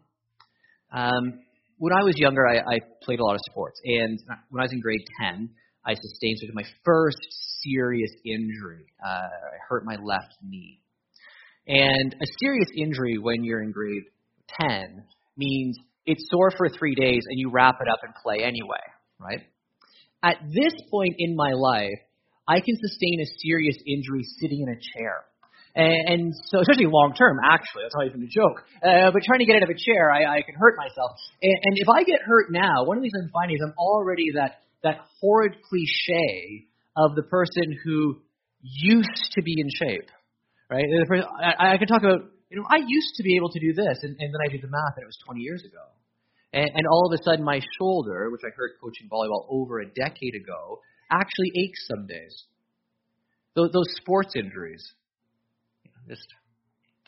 um, 0.91 1.39
when 1.77 1.93
I 1.93 2.03
was 2.03 2.15
younger, 2.17 2.45
I, 2.45 2.57
I 2.57 2.79
played 3.01 3.19
a 3.19 3.23
lot 3.23 3.35
of 3.35 3.41
sports. 3.49 3.79
And 3.85 4.19
when 4.49 4.59
I 4.59 4.65
was 4.65 4.73
in 4.73 4.81
grade 4.81 5.05
10, 5.21 5.49
I 5.85 5.93
sustained 5.93 6.39
sort 6.39 6.49
of 6.49 6.55
my 6.55 6.65
first 6.83 7.17
serious 7.63 8.11
injury. 8.25 8.85
Uh, 9.03 9.09
I 9.09 9.57
hurt 9.69 9.85
my 9.85 9.95
left 9.95 10.35
knee. 10.43 10.81
And 11.67 12.13
a 12.13 12.25
serious 12.39 12.67
injury 12.75 13.17
when 13.17 13.43
you're 13.43 13.61
in 13.61 13.71
grade 13.71 14.03
10 14.61 15.03
means 15.37 15.77
it's 16.09 16.25
sore 16.31 16.51
for 16.57 16.67
three 16.69 16.95
days 16.95 17.23
and 17.29 17.37
you 17.37 17.51
wrap 17.51 17.77
it 17.81 17.87
up 17.87 17.99
and 18.01 18.13
play 18.23 18.43
anyway, 18.43 18.81
right? 19.19 19.41
At 20.23 20.37
this 20.49 20.73
point 20.89 21.15
in 21.19 21.35
my 21.35 21.51
life, 21.53 22.01
I 22.47 22.59
can 22.61 22.75
sustain 22.81 23.21
a 23.21 23.27
serious 23.37 23.77
injury 23.85 24.25
sitting 24.41 24.61
in 24.61 24.69
a 24.69 24.79
chair. 24.97 25.23
And, 25.75 26.33
so, 26.49 26.59
especially 26.59 26.87
long 26.89 27.13
term, 27.13 27.37
actually, 27.45 27.83
that's 27.83 27.95
not 27.95 28.07
even 28.07 28.23
a 28.23 28.27
joke. 28.27 28.65
Uh, 28.81 29.13
but 29.13 29.21
trying 29.23 29.39
to 29.39 29.45
get 29.45 29.55
out 29.55 29.63
of 29.63 29.69
a 29.69 29.77
chair, 29.77 30.11
I, 30.11 30.39
I 30.39 30.41
can 30.41 30.55
hurt 30.57 30.75
myself. 30.75 31.11
And, 31.41 31.53
and 31.53 31.73
if 31.77 31.87
I 31.87 32.03
get 32.03 32.21
hurt 32.25 32.51
now, 32.51 32.83
one 32.83 32.97
of 32.97 33.03
the 33.03 33.05
things 33.07 33.13
I'm 33.21 33.29
finding 33.31 33.55
is 33.55 33.61
I'm 33.63 33.77
already 33.77 34.33
that 34.33 34.65
that 34.83 35.05
horrid 35.21 35.61
cliche 35.61 36.65
of 36.97 37.15
the 37.15 37.23
person 37.23 37.77
who 37.83 38.17
used 38.61 39.31
to 39.33 39.41
be 39.43 39.55
in 39.57 39.69
shape, 39.69 40.09
right? 40.69 40.85
I, 41.39 41.73
I 41.73 41.77
can 41.77 41.87
talk 41.87 42.01
about, 42.01 42.27
you 42.49 42.57
know, 42.57 42.65
I 42.67 42.77
used 42.85 43.15
to 43.17 43.23
be 43.23 43.35
able 43.35 43.51
to 43.51 43.59
do 43.59 43.73
this, 43.73 43.99
and, 44.01 44.17
and 44.19 44.33
then 44.33 44.41
I 44.43 44.49
did 44.49 44.61
the 44.61 44.67
math, 44.67 44.97
and 44.97 45.03
it 45.03 45.05
was 45.05 45.19
20 45.25 45.41
years 45.41 45.63
ago. 45.63 45.83
And, 46.53 46.69
and 46.73 46.87
all 46.87 47.11
of 47.11 47.19
a 47.19 47.23
sudden, 47.23 47.43
my 47.43 47.59
shoulder, 47.77 48.29
which 48.31 48.41
I 48.43 48.49
hurt 48.55 48.79
coaching 48.81 49.07
volleyball 49.09 49.45
over 49.49 49.79
a 49.79 49.85
decade 49.85 50.35
ago, 50.35 50.79
actually 51.11 51.51
aches 51.63 51.87
some 51.87 52.07
days. 52.07 52.43
Those, 53.55 53.71
those 53.71 53.87
sports 53.97 54.33
injuries, 54.35 54.93
you 55.83 55.91
just 56.07 56.27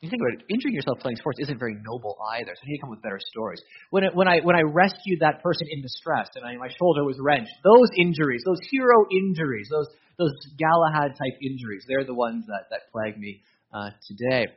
you 0.01 0.10
think 0.10 0.19
about 0.19 0.41
it, 0.41 0.45
injuring 0.49 0.73
yourself 0.73 0.97
playing 0.99 1.17
sports 1.17 1.38
isn't 1.39 1.60
very 1.60 1.75
noble 1.75 2.17
either. 2.34 2.54
So 2.56 2.62
you 2.65 2.73
need 2.73 2.77
to 2.77 2.82
come 2.82 2.89
with 2.89 3.04
better 3.04 3.19
stories. 3.21 3.62
When 3.91 4.04
it, 4.04 4.15
when 4.15 4.27
I 4.27 4.39
when 4.41 4.56
I 4.56 4.62
rescued 4.62 5.19
that 5.19 5.43
person 5.43 5.67
in 5.69 5.82
distress 5.84 6.27
and 6.34 6.43
I, 6.43 6.58
my 6.58 6.69
shoulder 6.80 7.06
was 7.06 7.17
wrenched, 7.21 7.54
those 7.63 7.89
injuries, 7.95 8.41
those 8.43 8.60
hero 8.71 9.06
injuries, 9.12 9.69
those 9.69 9.88
those 10.17 10.34
Galahad 10.58 11.12
type 11.12 11.38
injuries, 11.39 11.86
they're 11.88 12.04
the 12.04 12.15
ones 12.15 12.45
that 12.47 12.65
that 12.71 12.91
plague 12.91 13.17
me 13.19 13.43
uh, 13.71 13.91
today. 14.08 14.47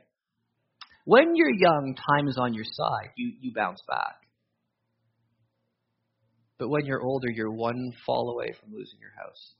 When 1.05 1.35
you're 1.35 1.53
young, 1.53 1.95
time 2.09 2.27
is 2.27 2.37
on 2.39 2.55
your 2.55 2.65
side. 2.65 3.13
You 3.15 3.33
you 3.39 3.53
bounce 3.53 3.83
back. 3.87 4.24
But 6.57 6.69
when 6.69 6.85
you're 6.85 7.01
older, 7.01 7.29
you're 7.29 7.51
one 7.51 7.91
fall 8.05 8.29
away 8.29 8.53
from 8.59 8.73
losing 8.73 8.99
your 8.99 9.13
house. 9.17 9.55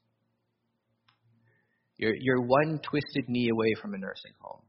You're, 1.98 2.16
you're 2.20 2.42
one 2.42 2.80
twisted 2.84 3.26
knee 3.28 3.50
away 3.50 3.74
from 3.82 3.94
a 3.94 3.98
nursing 3.98 4.34
home. 4.40 4.62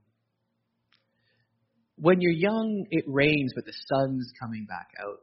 When 1.97 2.21
you're 2.21 2.33
young, 2.33 2.87
it 2.91 3.05
rains, 3.07 3.53
but 3.55 3.65
the 3.65 3.73
sun's 3.73 4.33
coming 4.41 4.67
back 4.69 4.89
out. 5.01 5.21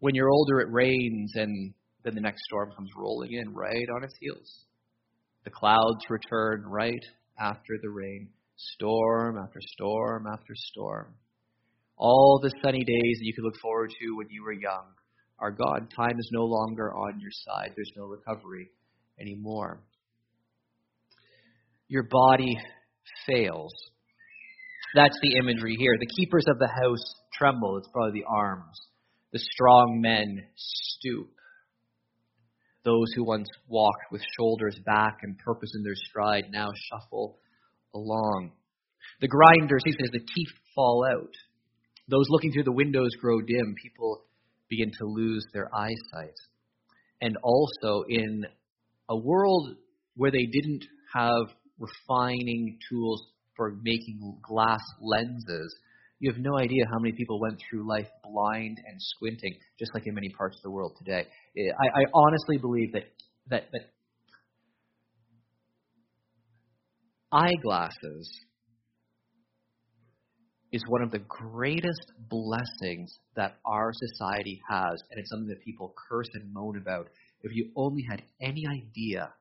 When 0.00 0.14
you're 0.14 0.30
older, 0.30 0.60
it 0.60 0.72
rains, 0.72 1.32
and 1.34 1.72
then 2.04 2.14
the 2.14 2.20
next 2.20 2.42
storm 2.44 2.72
comes 2.74 2.90
rolling 2.96 3.32
in 3.32 3.54
right 3.54 3.86
on 3.94 4.02
its 4.02 4.14
heels. 4.18 4.64
The 5.44 5.50
clouds 5.50 6.04
return 6.08 6.64
right 6.66 7.04
after 7.38 7.78
the 7.80 7.90
rain, 7.90 8.30
storm 8.56 9.38
after 9.38 9.60
storm 9.60 10.26
after 10.26 10.54
storm. 10.54 11.14
All 12.00 12.40
the 12.42 12.50
sunny 12.64 12.82
days 12.82 13.18
that 13.18 13.26
you 13.26 13.34
could 13.34 13.44
look 13.44 13.60
forward 13.60 13.90
to 14.00 14.16
when 14.16 14.28
you 14.30 14.42
were 14.42 14.54
young 14.54 14.86
are 15.38 15.50
gone. 15.50 15.86
Time 15.94 16.18
is 16.18 16.30
no 16.32 16.44
longer 16.44 16.94
on 16.94 17.20
your 17.20 17.30
side. 17.30 17.72
There's 17.76 17.92
no 17.94 18.06
recovery 18.06 18.70
anymore. 19.20 19.82
Your 21.88 22.04
body 22.10 22.56
fails. 23.26 23.74
That's 24.94 25.18
the 25.20 25.36
imagery 25.36 25.76
here. 25.78 25.94
The 26.00 26.14
keepers 26.16 26.46
of 26.48 26.58
the 26.58 26.68
house 26.68 27.14
tremble. 27.34 27.76
It's 27.76 27.88
probably 27.92 28.20
the 28.20 28.26
arms. 28.26 28.80
The 29.34 29.40
strong 29.52 30.00
men 30.00 30.46
stoop. 30.56 31.28
Those 32.82 33.12
who 33.14 33.26
once 33.26 33.48
walked 33.68 34.10
with 34.10 34.22
shoulders 34.38 34.80
back 34.86 35.18
and 35.22 35.36
purpose 35.36 35.72
in 35.76 35.84
their 35.84 35.94
stride 36.08 36.46
now 36.50 36.68
shuffle 36.90 37.40
along. 37.94 38.52
The 39.20 39.28
grinders, 39.28 39.82
he 39.84 39.92
says, 39.92 40.08
the 40.12 40.20
teeth 40.20 40.54
fall 40.74 41.06
out. 41.06 41.34
Those 42.10 42.26
looking 42.28 42.52
through 42.52 42.64
the 42.64 42.72
windows 42.72 43.10
grow 43.20 43.40
dim. 43.40 43.74
People 43.80 44.24
begin 44.68 44.90
to 44.98 45.04
lose 45.04 45.44
their 45.52 45.70
eyesight. 45.74 46.34
And 47.20 47.36
also, 47.42 48.04
in 48.08 48.44
a 49.08 49.16
world 49.16 49.76
where 50.16 50.30
they 50.30 50.46
didn't 50.46 50.84
have 51.14 51.54
refining 51.78 52.78
tools 52.90 53.22
for 53.56 53.76
making 53.82 54.38
glass 54.42 54.80
lenses, 55.00 55.74
you 56.18 56.30
have 56.30 56.40
no 56.40 56.58
idea 56.58 56.84
how 56.92 56.98
many 56.98 57.12
people 57.12 57.40
went 57.40 57.60
through 57.68 57.88
life 57.88 58.08
blind 58.22 58.78
and 58.86 58.96
squinting, 58.98 59.54
just 59.78 59.92
like 59.94 60.06
in 60.06 60.14
many 60.14 60.28
parts 60.30 60.56
of 60.56 60.62
the 60.62 60.70
world 60.70 60.96
today. 60.98 61.26
I, 61.56 62.00
I 62.00 62.02
honestly 62.12 62.58
believe 62.58 62.92
that, 62.92 63.04
that, 63.48 63.64
that 63.72 63.82
eyeglasses 67.32 68.30
is 70.72 70.82
one 70.88 71.02
of 71.02 71.10
the 71.10 71.18
greatest 71.20 72.12
blessings 72.28 73.18
that 73.36 73.56
our 73.64 73.92
society 73.92 74.60
has, 74.68 75.02
and 75.10 75.18
it's 75.18 75.30
something 75.30 75.48
that 75.48 75.64
people 75.64 75.94
curse 76.08 76.28
and 76.34 76.52
moan 76.52 76.76
about. 76.76 77.08
If 77.42 77.52
you 77.54 77.70
only 77.76 78.04
had 78.08 78.22
any 78.40 78.64
idea 78.66 79.32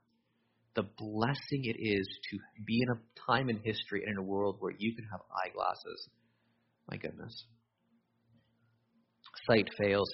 the 0.75 0.83
blessing 0.97 1.65
it 1.65 1.77
is 1.79 2.07
to 2.31 2.37
be 2.65 2.79
in 2.81 2.89
a 2.89 2.99
time 3.29 3.49
in 3.49 3.57
history 3.57 4.03
and 4.03 4.11
in 4.11 4.17
a 4.17 4.23
world 4.23 4.57
where 4.59 4.73
you 4.77 4.95
can 4.95 5.05
have 5.11 5.19
eyeglasses. 5.43 6.07
My 6.89 6.97
goodness. 6.97 7.33
Sight 9.45 9.67
fails, 9.77 10.09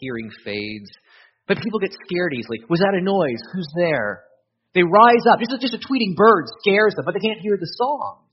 hearing 0.00 0.30
fades, 0.44 0.90
but 1.46 1.58
people 1.58 1.80
get 1.80 1.92
scared 1.92 2.32
easily. 2.34 2.60
Was 2.68 2.80
that 2.80 2.94
a 2.94 3.02
noise? 3.02 3.40
Who's 3.52 3.68
there? 3.76 4.24
They 4.74 4.82
rise 4.82 5.24
up. 5.30 5.38
Just 5.38 5.52
a, 5.52 5.58
just 5.58 5.74
a 5.74 5.78
tweeting 5.78 6.14
bird 6.16 6.46
scares 6.60 6.94
them, 6.96 7.04
but 7.04 7.14
they 7.14 7.20
can't 7.20 7.40
hear 7.40 7.56
the 7.58 7.70
song. 7.76 8.25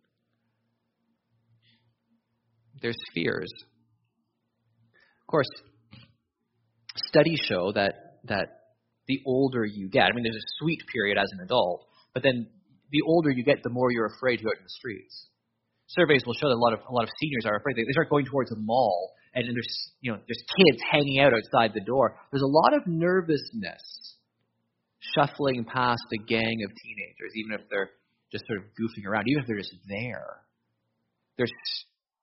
There's 2.83 2.99
fears. 3.15 3.49
Of 5.21 5.27
course, 5.27 5.47
studies 7.07 7.39
show 7.47 7.71
that 7.71 8.19
that 8.25 8.75
the 9.07 9.19
older 9.25 9.65
you 9.65 9.89
get. 9.89 10.03
I 10.03 10.11
mean, 10.13 10.23
there's 10.23 10.35
a 10.35 10.51
sweet 10.59 10.81
period 10.91 11.17
as 11.17 11.29
an 11.31 11.45
adult, 11.45 11.87
but 12.13 12.23
then 12.23 12.47
the 12.91 13.01
older 13.07 13.31
you 13.31 13.43
get, 13.43 13.63
the 13.63 13.69
more 13.69 13.89
you're 13.89 14.11
afraid 14.17 14.37
to 14.37 14.43
go 14.43 14.49
out 14.49 14.57
in 14.57 14.63
the 14.63 14.77
streets. 14.77 15.29
Surveys 15.87 16.23
will 16.25 16.35
show 16.35 16.49
that 16.49 16.55
a 16.55 16.63
lot 16.63 16.73
of 16.73 16.79
a 16.87 16.93
lot 16.93 17.03
of 17.03 17.09
seniors 17.19 17.45
are 17.45 17.55
afraid. 17.55 17.77
They 17.77 17.89
start 17.93 18.09
going 18.09 18.25
towards 18.25 18.51
a 18.51 18.57
mall, 18.57 19.13
and 19.33 19.47
then 19.47 19.55
there's 19.55 19.91
you 20.01 20.11
know 20.11 20.19
there's 20.27 20.43
kids 20.43 20.83
hanging 20.91 21.19
out 21.19 21.31
outside 21.33 21.71
the 21.73 21.85
door. 21.85 22.19
There's 22.31 22.43
a 22.43 22.51
lot 22.51 22.73
of 22.75 22.85
nervousness 22.85 24.17
shuffling 25.15 25.63
past 25.63 26.03
a 26.11 26.17
gang 26.17 26.57
of 26.67 26.71
teenagers, 26.83 27.31
even 27.35 27.53
if 27.53 27.61
they're 27.69 27.91
just 28.31 28.45
sort 28.45 28.59
of 28.59 28.65
goofing 28.75 29.07
around, 29.07 29.23
even 29.27 29.41
if 29.41 29.47
they're 29.47 29.57
just 29.57 29.75
there. 29.87 30.43
There's 31.37 31.51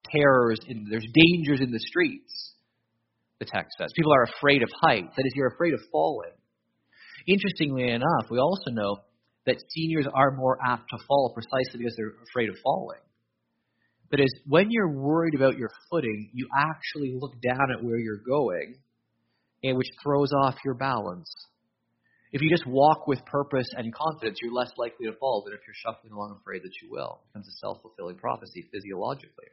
terrors, 0.04 0.58
in, 0.66 0.86
there's 0.90 1.06
dangers 1.12 1.60
in 1.60 1.70
the 1.70 1.80
streets, 1.80 2.54
the 3.38 3.44
text 3.44 3.76
says. 3.78 3.90
People 3.96 4.12
are 4.12 4.24
afraid 4.24 4.62
of 4.62 4.68
heights. 4.82 5.12
That 5.16 5.26
is, 5.26 5.32
you're 5.34 5.52
afraid 5.54 5.74
of 5.74 5.80
falling. 5.92 6.32
Interestingly 7.26 7.90
enough, 7.90 8.30
we 8.30 8.38
also 8.38 8.70
know 8.70 8.96
that 9.46 9.56
seniors 9.70 10.06
are 10.12 10.30
more 10.32 10.58
apt 10.64 10.84
to 10.90 10.98
fall 11.06 11.32
precisely 11.34 11.78
because 11.78 11.94
they're 11.96 12.14
afraid 12.30 12.48
of 12.48 12.56
falling. 12.62 13.00
That 14.10 14.20
is, 14.20 14.32
when 14.46 14.70
you're 14.70 14.90
worried 14.90 15.34
about 15.34 15.56
your 15.56 15.70
footing, 15.90 16.30
you 16.32 16.48
actually 16.56 17.14
look 17.14 17.40
down 17.40 17.70
at 17.72 17.82
where 17.82 17.98
you're 17.98 18.22
going, 18.26 18.74
and 19.62 19.76
which 19.76 19.88
throws 20.02 20.32
off 20.32 20.56
your 20.64 20.74
balance. 20.74 21.32
If 22.32 22.42
you 22.42 22.50
just 22.50 22.66
walk 22.66 23.06
with 23.06 23.24
purpose 23.26 23.66
and 23.76 23.92
confidence, 23.92 24.38
you're 24.40 24.52
less 24.52 24.70
likely 24.76 25.06
to 25.06 25.16
fall 25.18 25.42
than 25.44 25.54
if 25.54 25.60
you're 25.66 25.74
shuffling 25.74 26.12
along 26.12 26.38
afraid 26.40 26.62
that 26.62 26.70
you 26.80 26.88
will. 26.90 27.22
It 27.22 27.32
becomes 27.32 27.48
a 27.48 27.56
self 27.58 27.82
fulfilling 27.82 28.16
prophecy 28.16 28.68
physiologically. 28.72 29.50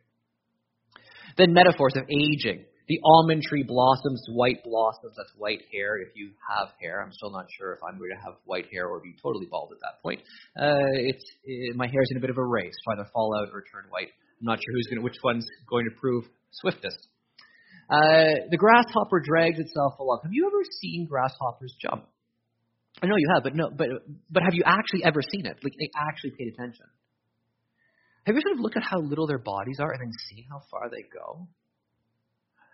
Then 1.38 1.54
metaphors 1.54 1.94
of 1.96 2.04
aging. 2.10 2.66
The 2.88 3.00
almond 3.04 3.44
tree 3.44 3.64
blossoms, 3.64 4.24
white 4.32 4.64
blossoms, 4.64 5.14
that's 5.18 5.32
white 5.38 5.62
hair 5.74 5.98
if 5.98 6.16
you 6.16 6.32
have 6.50 6.70
hair. 6.82 7.04
I'm 7.04 7.12
still 7.12 7.32
not 7.32 7.46
sure 7.58 7.74
if 7.74 7.80
I'm 7.84 7.98
going 7.98 8.12
to 8.16 8.24
have 8.24 8.36
white 8.46 8.68
hair 8.72 8.88
or 8.88 9.02
be 9.02 9.14
totally 9.22 9.46
bald 9.46 9.74
at 9.74 9.80
that 9.82 10.02
point. 10.02 10.22
Uh, 10.56 10.96
it's 10.96 11.26
it, 11.44 11.76
my 11.76 11.88
hair's 11.88 12.08
in 12.12 12.18
a 12.18 12.22
bit 12.22 12.30
of 12.30 12.38
a 12.38 12.46
race 12.46 12.74
to 12.74 12.94
either 12.94 13.10
fall 13.12 13.36
out 13.36 13.50
or 13.52 13.64
turn 13.72 13.84
white. 13.90 14.08
I'm 14.40 14.46
not 14.46 14.58
sure 14.58 14.74
who's 14.74 14.88
going 14.88 15.00
to, 15.00 15.04
which 15.04 15.20
one's 15.22 15.46
going 15.70 15.86
to 15.86 16.00
prove 16.00 16.24
swiftest. 16.52 17.08
Uh, 17.90 18.48
the 18.52 18.58
grasshopper 18.58 19.20
drags 19.20 19.60
itself 19.60 20.00
along. 20.00 20.22
Have 20.24 20.32
you 20.34 20.48
ever 20.48 20.64
seen 20.82 21.08
grasshoppers 21.10 21.76
jump? 21.82 22.06
I 23.02 23.06
know 23.06 23.16
you 23.18 23.30
have, 23.36 23.44
but 23.44 23.56
no, 23.56 23.70
but 23.70 23.88
but 24.32 24.44
have 24.44 24.54
you 24.54 24.64
actually 24.66 25.04
ever 25.04 25.22
seen 25.22 25.46
it? 25.46 25.58
Like 25.62 25.74
they 25.80 25.90
actually 25.96 26.32
paid 26.32 26.54
attention. 26.54 26.86
Have 28.28 28.36
you 28.36 28.44
sort 28.44 28.60
of 28.60 28.62
looked 28.62 28.76
at 28.76 28.84
how 28.84 29.00
little 29.00 29.24
their 29.24 29.40
bodies 29.40 29.80
are 29.80 29.88
and 29.88 30.04
then 30.04 30.12
seen 30.28 30.44
how 30.52 30.60
far 30.70 30.92
they 30.92 31.08
go? 31.08 31.48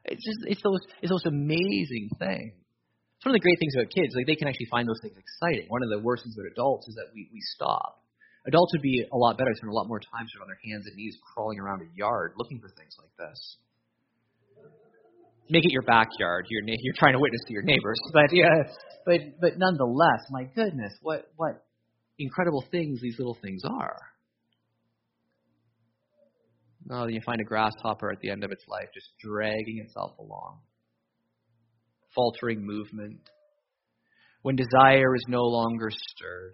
It's 0.03 0.25
just 0.25 0.41
it's 0.49 0.63
those 0.65 0.81
it's 0.97 1.13
those 1.13 1.29
amazing 1.29 2.09
things. 2.17 2.57
It's 2.57 3.23
one 3.23 3.37
of 3.37 3.37
the 3.37 3.45
great 3.45 3.61
things 3.61 3.77
about 3.77 3.93
kids, 3.93 4.17
like 4.17 4.25
they 4.25 4.33
can 4.33 4.49
actually 4.49 4.65
find 4.73 4.89
those 4.89 4.97
things 5.05 5.13
exciting. 5.13 5.69
One 5.69 5.85
of 5.85 5.93
the 5.93 6.01
worst 6.01 6.25
things 6.25 6.33
about 6.33 6.49
adults 6.49 6.89
is 6.89 6.95
that 6.97 7.13
we, 7.13 7.29
we 7.31 7.39
stop. 7.53 8.01
Adults 8.49 8.73
would 8.73 8.81
be 8.81 9.05
a 9.05 9.15
lot 9.15 9.37
better, 9.37 9.53
spend 9.53 9.69
a 9.69 9.77
lot 9.77 9.87
more 9.87 10.01
time 10.01 10.25
sort 10.27 10.41
of 10.41 10.49
on 10.49 10.51
their 10.51 10.59
hands 10.65 10.89
and 10.89 10.97
knees 10.97 11.15
crawling 11.21 11.61
around 11.61 11.85
a 11.85 11.89
yard 11.93 12.33
looking 12.35 12.59
for 12.59 12.67
things 12.73 12.97
like 12.97 13.13
this. 13.15 13.37
Make 15.53 15.69
it 15.69 15.71
your 15.71 15.85
backyard. 15.85 16.49
You're 16.49 16.65
you're 16.65 16.97
trying 16.97 17.13
to 17.13 17.21
witness 17.21 17.45
to 17.45 17.53
your 17.53 17.63
neighbors, 17.63 18.01
but 18.11 18.33
yeah, 18.33 18.73
but 19.05 19.21
but 19.37 19.61
nonetheless, 19.61 20.25
my 20.33 20.49
goodness, 20.49 20.97
what 21.05 21.29
what 21.37 21.61
incredible 22.17 22.65
things 22.73 23.05
these 23.05 23.21
little 23.21 23.37
things 23.37 23.61
are. 23.69 24.01
No, 26.85 27.05
then 27.05 27.13
you 27.13 27.21
find 27.25 27.39
a 27.39 27.45
grasshopper 27.45 28.11
at 28.11 28.19
the 28.21 28.29
end 28.29 28.43
of 28.43 28.51
its 28.51 28.63
life 28.67 28.89
just 28.93 29.07
dragging 29.19 29.81
itself 29.85 30.11
along. 30.19 30.59
Faltering 32.13 32.65
movement. 32.65 33.19
When 34.41 34.55
desire 34.55 35.15
is 35.15 35.25
no 35.27 35.43
longer 35.43 35.89
stirred. 35.91 36.53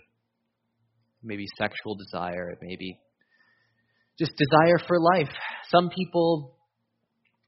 Maybe 1.23 1.45
sexual 1.57 1.95
desire, 1.95 2.49
it 2.49 2.59
may 2.61 2.75
be 2.77 2.97
just 4.17 4.31
desire 4.37 4.77
for 4.87 4.99
life. 4.99 5.33
Some 5.69 5.89
people, 5.89 6.57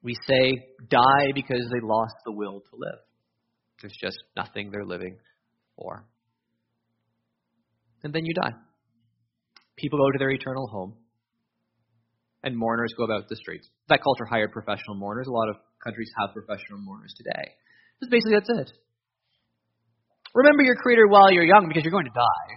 we 0.02 0.15
say, 0.28 0.52
die 0.89 1.32
because 1.36 1.67
they 1.72 1.80
lost 1.82 2.15
the 2.26 2.32
will 2.32 2.62
to 2.62 2.76
live. 2.78 3.00
There's 3.82 3.96
just 4.02 4.17
nothing 4.36 4.72
they're 4.72 4.86
living 4.86 5.17
for. 5.78 6.06
And 8.04 8.13
then 8.13 8.26
you 8.26 8.34
die. 8.34 8.54
People 9.78 10.00
go 10.00 10.12
to 10.12 10.17
their 10.17 10.32
eternal 10.32 10.67
home 10.67 10.96
and 12.43 12.58
mourners 12.58 12.93
go 12.97 13.04
about 13.04 13.30
the 13.30 13.36
streets. 13.36 13.69
That 13.89 14.01
culture 14.04 14.25
hired 14.25 14.51
professional 14.51 14.95
mourners. 14.95 15.27
A 15.27 15.32
lot 15.32 15.49
of 15.49 15.56
countries 15.84 16.10
have 16.19 16.34
professional 16.34 16.80
mourners 16.80 17.13
today. 17.17 17.54
Just 17.99 18.12
basically 18.12 18.34
that's 18.34 18.49
it. 18.49 18.71
Remember 20.34 20.63
your 20.63 20.75
Creator 20.75 21.08
while 21.08 21.32
you're 21.32 21.45
young 21.45 21.67
because 21.67 21.84
you're 21.84 21.91
going 21.91 22.06
to 22.06 22.15
die. 22.15 22.51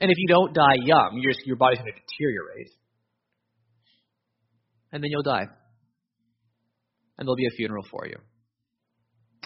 And 0.00 0.10
if 0.10 0.18
you 0.18 0.28
don't 0.28 0.52
die 0.52 0.76
young, 0.84 1.20
your, 1.22 1.32
your 1.46 1.56
body's 1.56 1.78
going 1.78 1.92
to 1.92 1.98
deteriorate. 1.98 2.70
And 4.92 5.02
then 5.02 5.10
you'll 5.10 5.22
die. 5.22 5.46
And 7.16 7.24
there'll 7.24 7.36
be 7.36 7.46
a 7.46 7.56
funeral 7.56 7.84
for 7.90 8.06
you. 8.06 8.16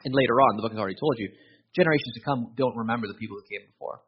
And 0.04 0.14
later 0.14 0.40
on, 0.40 0.56
the 0.56 0.62
book 0.62 0.72
has 0.72 0.78
already 0.78 0.98
told 0.98 1.14
you, 1.18 1.30
generations 1.76 2.14
to 2.14 2.20
come 2.24 2.52
don't 2.56 2.76
remember 2.76 3.06
the 3.06 3.14
people 3.14 3.36
who 3.36 3.46
came 3.46 3.68
before. 3.70 4.00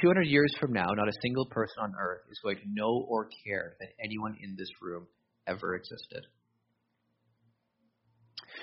200 0.00 0.22
years 0.22 0.52
from 0.58 0.72
now, 0.72 0.86
not 0.96 1.08
a 1.08 1.20
single 1.22 1.46
person 1.46 1.76
on 1.82 1.92
earth 2.00 2.22
is 2.30 2.40
going 2.42 2.56
to 2.56 2.66
know 2.66 3.04
or 3.08 3.28
care 3.44 3.76
that 3.78 3.88
anyone 4.02 4.36
in 4.40 4.56
this 4.56 4.70
room 4.80 5.06
ever 5.46 5.74
existed. 5.74 6.24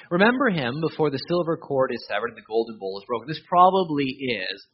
Remember 0.10 0.50
him 0.50 0.82
before 0.82 1.12
the 1.12 1.20
silver 1.28 1.58
cord 1.58 1.92
is 1.94 2.04
severed 2.08 2.30
and 2.30 2.38
the 2.38 2.48
golden 2.48 2.80
bowl 2.80 3.00
is 3.00 3.06
broken. 3.06 3.28
This 3.28 3.42
probably 3.48 4.06
is, 4.06 4.66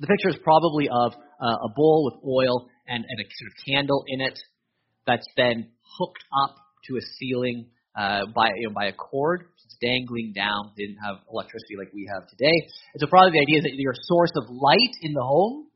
the 0.00 0.06
picture 0.06 0.30
is 0.30 0.38
probably 0.42 0.88
of 0.88 1.12
uh, 1.12 1.56
a 1.64 1.68
bowl 1.76 2.10
with 2.10 2.24
oil 2.24 2.68
and, 2.88 3.04
and, 3.06 3.20
a 3.20 3.24
sort 3.24 3.50
of 3.50 3.54
candle 3.66 4.04
in 4.08 4.20
it 4.20 4.38
that's 5.06 5.26
then 5.36 5.70
hooked 5.98 6.24
up 6.44 6.56
to 6.88 6.96
a 6.96 7.00
ceiling 7.18 7.70
uh, 7.96 8.26
by, 8.34 8.50
you 8.56 8.68
know, 8.68 8.74
by 8.74 8.86
a 8.86 8.92
cord. 8.92 9.46
Dangling 9.80 10.32
down. 10.34 10.72
Didn't 10.76 10.98
have 10.98 11.22
electricity 11.30 11.76
like 11.78 11.92
we 11.92 12.08
have 12.12 12.28
today. 12.28 12.52
And 12.94 13.00
so 13.00 13.06
probably 13.06 13.32
the 13.32 13.42
idea 13.42 13.58
is 13.58 13.64
that 13.64 13.74
your 13.76 13.94
source 13.94 14.32
of 14.36 14.50
light 14.50 14.94
in 15.02 15.12
the 15.12 15.22
home, 15.22 15.68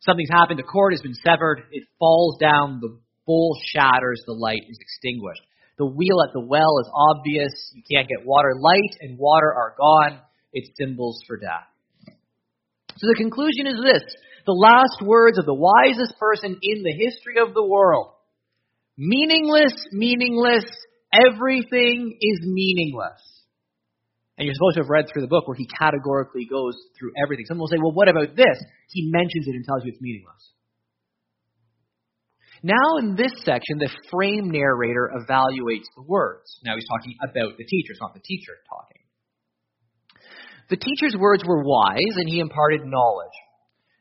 something's 0.00 0.30
happened, 0.30 0.58
the 0.58 0.68
cord 0.68 0.92
has 0.92 1.00
been 1.00 1.14
severed, 1.14 1.64
it 1.72 1.84
falls 1.98 2.36
down, 2.38 2.80
the 2.80 2.98
bowl 3.26 3.56
shatters, 3.72 4.22
the 4.26 4.34
light 4.34 4.62
is 4.68 4.78
extinguished. 4.80 5.42
The 5.78 5.86
wheel 5.86 6.20
at 6.20 6.34
the 6.34 6.44
well 6.44 6.78
is 6.80 6.90
obvious. 6.92 7.72
You 7.72 7.82
can't 7.90 8.06
get 8.06 8.26
water. 8.26 8.52
Light 8.60 9.00
and 9.00 9.18
water 9.18 9.48
are 9.48 9.74
gone. 9.78 10.20
It's 10.52 10.68
symbols 10.78 11.22
for 11.26 11.38
death. 11.38 11.64
So 12.98 13.06
the 13.08 13.16
conclusion 13.16 13.66
is 13.66 13.80
this. 13.82 14.02
The 14.44 14.52
last 14.52 15.00
words 15.00 15.38
of 15.38 15.46
the 15.46 15.54
wisest 15.54 16.18
person 16.18 16.58
in 16.60 16.82
the 16.82 16.92
history 16.92 17.36
of 17.40 17.54
the 17.54 17.64
world. 17.64 18.12
Meaningless, 18.98 19.72
meaningless, 19.92 20.64
Everything 21.12 22.16
is 22.20 22.38
meaningless. 22.42 23.20
And 24.38 24.46
you're 24.46 24.54
supposed 24.54 24.76
to 24.76 24.82
have 24.84 24.90
read 24.90 25.06
through 25.12 25.22
the 25.22 25.28
book 25.28 25.46
where 25.46 25.56
he 25.56 25.66
categorically 25.66 26.46
goes 26.48 26.74
through 26.98 27.12
everything. 27.22 27.44
Someone 27.46 27.68
will 27.68 27.68
say, 27.68 27.82
well, 27.82 27.92
what 27.92 28.08
about 28.08 28.36
this? 28.36 28.56
He 28.88 29.10
mentions 29.10 29.46
it 29.46 29.54
and 29.54 29.64
tells 29.64 29.84
you 29.84 29.92
it's 29.92 30.00
meaningless. 30.00 30.40
Now, 32.62 32.98
in 33.00 33.16
this 33.16 33.32
section, 33.44 33.78
the 33.78 33.90
frame 34.10 34.50
narrator 34.50 35.10
evaluates 35.16 35.88
the 35.96 36.02
words. 36.06 36.58
Now, 36.64 36.74
he's 36.74 36.86
talking 36.88 37.16
about 37.22 37.56
the 37.56 37.64
teacher, 37.64 37.92
it's 37.92 38.00
not 38.00 38.14
the 38.14 38.20
teacher 38.20 38.52
talking. 38.68 39.02
The 40.68 40.76
teacher's 40.76 41.16
words 41.18 41.42
were 41.44 41.64
wise, 41.64 42.16
and 42.16 42.28
he 42.28 42.38
imparted 42.38 42.82
knowledge. 42.84 43.36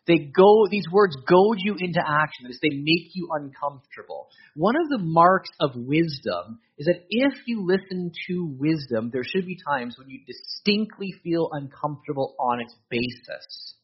They 0.09 0.17
go, 0.17 0.65
these 0.71 0.89
words 0.91 1.15
goad 1.29 1.57
you 1.59 1.75
into 1.77 2.01
action. 2.01 2.49
They 2.49 2.73
make 2.73 3.13
you 3.13 3.29
uncomfortable. 3.31 4.27
One 4.55 4.73
of 4.75 4.89
the 4.89 4.97
marks 4.97 5.51
of 5.59 5.69
wisdom 5.75 6.57
is 6.79 6.87
that 6.87 7.05
if 7.09 7.33
you 7.45 7.63
listen 7.63 8.11
to 8.27 8.55
wisdom, 8.57 9.11
there 9.13 9.21
should 9.23 9.45
be 9.45 9.55
times 9.69 9.97
when 9.99 10.09
you 10.09 10.21
distinctly 10.25 11.13
feel 11.23 11.49
uncomfortable 11.51 12.35
on 12.39 12.59
its 12.59 12.73
basis. 12.89 13.75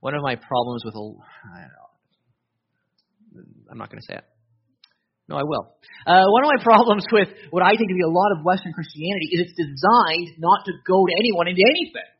One 0.00 0.16
of 0.16 0.22
my 0.22 0.34
problems 0.34 0.82
with 0.84 0.96
a, 0.96 1.14
I 1.54 1.62
am 3.70 3.78
not 3.78 3.88
going 3.88 4.00
to 4.02 4.06
say 4.10 4.18
it. 4.18 4.24
No, 5.28 5.36
I 5.36 5.44
will. 5.46 5.78
Uh, 6.10 6.26
one 6.26 6.42
of 6.42 6.50
my 6.58 6.64
problems 6.64 7.06
with 7.12 7.28
what 7.50 7.62
I 7.62 7.70
think 7.78 7.86
to 7.86 7.94
be 7.94 8.02
a 8.02 8.10
lot 8.10 8.34
of 8.34 8.42
Western 8.42 8.72
Christianity 8.72 9.30
is 9.30 9.46
it's 9.46 9.54
designed 9.54 10.42
not 10.42 10.66
to 10.66 10.72
goad 10.82 11.06
anyone 11.14 11.46
into 11.46 11.62
anything. 11.62 12.10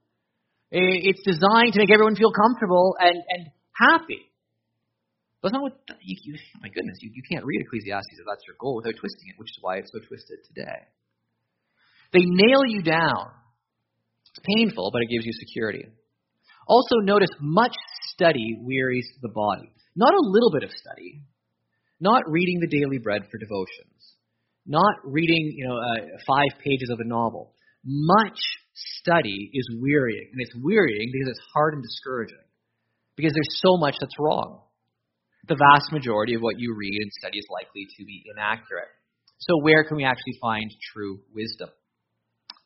It's 0.71 1.23
designed 1.25 1.75
to 1.75 1.81
make 1.81 1.91
everyone 1.91 2.15
feel 2.15 2.33
comfortable 2.33 2.95
and, 3.01 3.17
and 3.17 3.51
happy. 3.75 4.23
That's 5.43 5.53
not 5.53 5.63
what, 5.63 5.73
you, 6.03 6.17
you, 6.23 6.39
my 6.61 6.69
goodness, 6.69 6.99
you, 7.01 7.11
you 7.15 7.23
can't 7.31 7.45
read 7.45 7.63
Ecclesiastes 7.63 8.19
if 8.19 8.27
that's 8.29 8.45
your 8.47 8.57
goal 8.61 8.77
without 8.77 8.95
twisting 9.01 9.33
it, 9.33 9.39
which 9.39 9.51
is 9.51 9.59
why 9.61 9.79
it's 9.79 9.91
so 9.91 9.99
twisted 10.07 10.39
today. 10.47 10.85
They 12.13 12.21
nail 12.23 12.63
you 12.67 12.83
down. 12.83 13.33
It's 14.31 14.45
painful, 14.55 14.91
but 14.93 15.03
it 15.03 15.09
gives 15.11 15.25
you 15.25 15.33
security. 15.33 15.87
Also, 16.69 16.97
notice 17.03 17.31
much 17.41 17.75
study 18.13 18.59
wearies 18.61 19.09
the 19.23 19.31
body. 19.31 19.73
Not 19.97 20.15
a 20.15 20.21
little 20.21 20.53
bit 20.53 20.63
of 20.63 20.71
study. 20.71 21.23
Not 22.01 22.23
reading 22.29 22.61
the 22.61 22.69
daily 22.69 22.99
bread 22.99 23.23
for 23.31 23.39
devotions. 23.39 24.15
Not 24.67 24.95
reading, 25.05 25.55
you 25.57 25.67
know, 25.67 25.77
uh, 25.77 26.07
five 26.27 26.61
pages 26.63 26.91
of 26.91 27.01
a 27.01 27.09
novel. 27.09 27.55
Much 27.85 28.39
study 29.01 29.51
is 29.53 29.67
wearying. 29.81 30.29
And 30.33 30.41
it's 30.41 30.55
wearying 30.61 31.11
because 31.13 31.29
it's 31.33 31.47
hard 31.53 31.75
and 31.75 31.83
discouraging. 31.83 32.45
Because 33.17 33.33
there's 33.33 33.61
so 33.61 33.77
much 33.77 33.97
that's 34.01 34.17
wrong. 34.19 34.63
The 35.49 35.57
vast 35.57 35.93
majority 35.93 36.35
of 36.35 36.43
what 36.43 36.61
you 36.61 36.77
read 36.77 37.01
and 37.01 37.11
study 37.13 37.39
is 37.39 37.47
likely 37.51 37.89
to 37.99 38.05
be 38.05 38.25
inaccurate. 38.31 38.93
So, 39.41 39.57
where 39.63 39.85
can 39.85 39.97
we 39.97 40.05
actually 40.05 40.37
find 40.41 40.71
true 40.93 41.21
wisdom? 41.35 41.71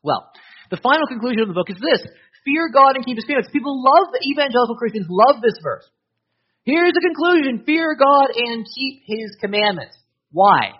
Well, 0.02 0.28
the 0.70 0.82
final 0.82 1.06
conclusion 1.06 1.40
of 1.40 1.48
the 1.48 1.54
book 1.54 1.70
is 1.70 1.78
this 1.78 2.02
Fear 2.44 2.70
God 2.74 2.96
and 2.96 3.06
keep 3.06 3.16
his 3.16 3.24
commandments. 3.24 3.54
People 3.54 3.78
love, 3.78 4.12
evangelical 4.20 4.76
Christians 4.76 5.06
love 5.08 5.40
this 5.40 5.56
verse. 5.62 5.88
Here's 6.64 6.92
the 6.92 7.00
conclusion 7.00 7.64
fear 7.64 7.96
God 7.96 8.28
and 8.34 8.66
keep 8.66 9.02
his 9.06 9.36
commandments. 9.40 9.96
Why? 10.32 10.72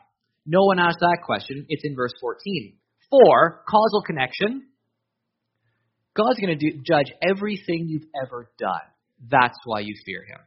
No 0.47 0.65
one 0.65 0.79
asked 0.79 1.01
that 1.01 1.25
question. 1.25 1.65
It's 1.69 1.85
in 1.85 1.95
verse 1.95 2.13
14. 2.21 2.77
For, 3.09 3.63
causal 3.69 4.03
connection. 4.03 4.67
God's 6.17 6.39
going 6.39 6.59
to 6.59 6.71
judge 6.85 7.13
everything 7.23 7.87
you've 7.89 8.09
ever 8.23 8.51
done. 8.59 8.87
That's 9.29 9.59
why 9.65 9.81
you 9.81 9.95
fear 10.07 10.25
him. 10.25 10.41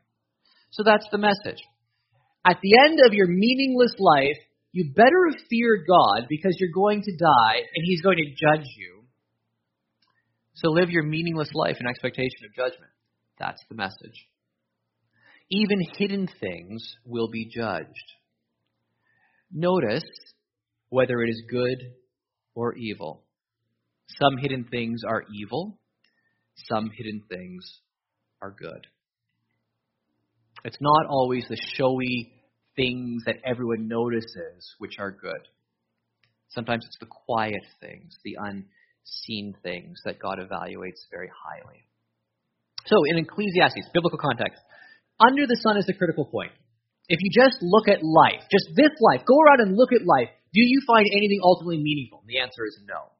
So 0.71 0.84
that's 0.84 1.08
the 1.12 1.17
message. 1.17 1.62
At 2.45 2.60
the 2.62 2.77
end 2.86 2.99
of 3.06 3.13
your 3.13 3.27
meaningless 3.27 3.93
life, 3.99 4.38
you 4.71 4.91
better 4.95 5.32
fear 5.49 5.84
God 5.88 6.27
because 6.30 6.56
you're 6.60 6.71
going 6.73 7.01
to 7.01 7.17
die 7.17 7.58
and 7.58 7.84
he's 7.84 8.01
going 8.01 8.17
to 8.17 8.30
judge 8.30 8.67
you. 8.77 9.03
So 10.56 10.69
live 10.69 10.89
your 10.89 11.03
meaningless 11.03 11.49
life 11.53 11.77
in 11.80 11.88
expectation 11.88 12.45
of 12.45 12.56
judgment. 12.56 12.91
That's 13.38 13.62
the 13.69 13.75
message. 13.75 14.27
Even 15.49 15.80
hidden 15.97 16.27
things 16.39 16.95
will 17.06 17.30
be 17.30 17.45
judged. 17.45 17.88
Notice 19.51 20.03
whether 20.89 21.21
it 21.21 21.30
is 21.30 21.43
good 21.49 21.93
or 22.56 22.75
evil. 22.75 23.23
Some 24.07 24.37
hidden 24.37 24.65
things 24.69 25.01
are 25.07 25.23
evil, 25.33 25.79
some 26.69 26.89
hidden 26.95 27.23
things 27.29 27.79
are 28.41 28.51
good. 28.51 28.87
It's 30.63 30.77
not 30.79 31.05
always 31.07 31.45
the 31.49 31.57
showy 31.75 32.31
things 32.75 33.23
that 33.25 33.37
everyone 33.45 33.87
notices 33.87 34.75
which 34.79 34.95
are 34.99 35.11
good. 35.11 35.47
Sometimes 36.49 36.85
it's 36.85 36.97
the 36.99 37.07
quiet 37.07 37.65
things, 37.81 38.17
the 38.23 38.37
unseen 38.39 39.55
things 39.61 39.99
that 40.05 40.19
God 40.19 40.39
evaluates 40.39 41.03
very 41.11 41.29
highly. 41.29 41.83
So, 42.85 42.95
in 43.05 43.17
Ecclesiastes, 43.17 43.89
biblical 43.93 44.17
context, 44.17 44.61
under 45.19 45.45
the 45.45 45.59
sun 45.61 45.77
is 45.77 45.85
the 45.85 45.93
critical 45.93 46.25
point. 46.25 46.51
If 47.09 47.19
you 47.21 47.31
just 47.31 47.57
look 47.61 47.87
at 47.87 48.03
life, 48.03 48.43
just 48.51 48.69
this 48.75 48.91
life, 48.99 49.25
go 49.27 49.35
around 49.39 49.61
and 49.61 49.75
look 49.75 49.91
at 49.91 50.05
life, 50.05 50.29
do 50.53 50.61
you 50.63 50.81
find 50.87 51.05
anything 51.11 51.39
ultimately 51.43 51.77
meaningful? 51.77 52.23
The 52.27 52.39
answer 52.39 52.65
is 52.65 52.79
no. 52.87 53.11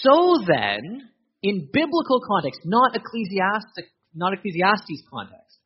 So 0.00 0.34
then, 0.46 1.08
in 1.42 1.68
biblical 1.72 2.20
context, 2.26 2.60
not 2.64 2.96
ecclesiastic, 2.96 3.86
not 4.14 4.32
Ecclesiastes 4.32 5.02
context, 5.12 5.58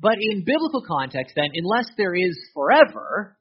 but 0.00 0.16
in 0.20 0.44
biblical 0.44 0.82
context, 0.86 1.34
then, 1.36 1.50
unless 1.54 1.86
there 1.96 2.14
is 2.14 2.36
forever, 2.54 3.36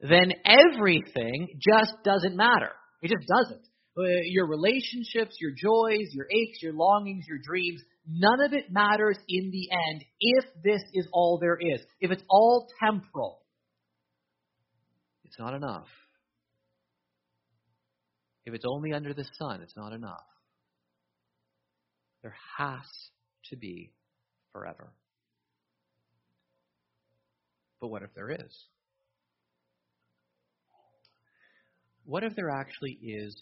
then 0.00 0.32
everything 0.44 1.58
just 1.60 1.94
doesn't 2.04 2.36
matter. 2.36 2.70
It 3.02 3.08
just 3.08 3.26
doesn't. 3.28 3.62
Uh, 3.96 4.02
your 4.24 4.46
relationships, 4.46 5.36
your 5.40 5.52
joys, 5.52 6.08
your 6.12 6.26
aches, 6.30 6.58
your 6.62 6.72
longings, 6.72 7.24
your 7.28 7.38
dreams, 7.44 7.80
none 8.08 8.40
of 8.40 8.52
it 8.52 8.70
matters 8.70 9.16
in 9.28 9.50
the 9.50 9.68
end 9.70 10.04
if 10.20 10.44
this 10.62 10.82
is 10.94 11.06
all 11.12 11.38
there 11.40 11.56
is. 11.60 11.80
If 12.00 12.10
it's 12.10 12.22
all 12.28 12.66
temporal, 12.82 13.40
it's 15.24 15.38
not 15.38 15.54
enough. 15.54 15.86
If 18.46 18.54
it's 18.54 18.64
only 18.66 18.92
under 18.92 19.14
the 19.14 19.24
sun, 19.38 19.62
it's 19.62 19.76
not 19.76 19.92
enough. 19.92 20.24
There 22.22 22.36
has 22.58 22.84
to 23.50 23.56
be 23.56 23.92
forever. 24.52 24.92
But 27.80 27.88
what 27.88 28.02
if 28.02 28.14
there 28.14 28.30
is? 28.30 28.66
What 32.04 32.22
if 32.22 32.36
there 32.36 32.50
actually 32.50 32.92
is 33.02 33.34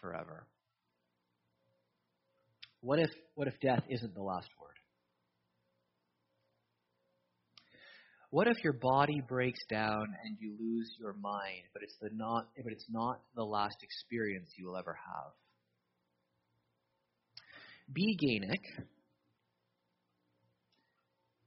forever? 0.00 0.46
What 2.80 3.00
if 3.00 3.10
what 3.34 3.48
if 3.48 3.58
death 3.60 3.82
isn't 3.88 4.14
the 4.14 4.22
last 4.22 4.48
word? 4.60 4.77
What 8.30 8.46
if 8.46 8.62
your 8.62 8.74
body 8.74 9.22
breaks 9.26 9.60
down 9.70 10.14
and 10.24 10.36
you 10.38 10.54
lose 10.60 10.90
your 11.00 11.14
mind, 11.14 11.64
but 11.72 11.82
it's 11.82 11.96
the 12.00 12.10
not 12.12 12.48
but 12.62 12.72
it's 12.72 12.86
not 12.90 13.20
the 13.34 13.44
last 13.44 13.76
experience 13.82 14.50
you 14.56 14.66
will 14.66 14.76
ever 14.76 14.92
have? 14.94 15.32
B. 17.90 18.18
Gainick 18.22 18.84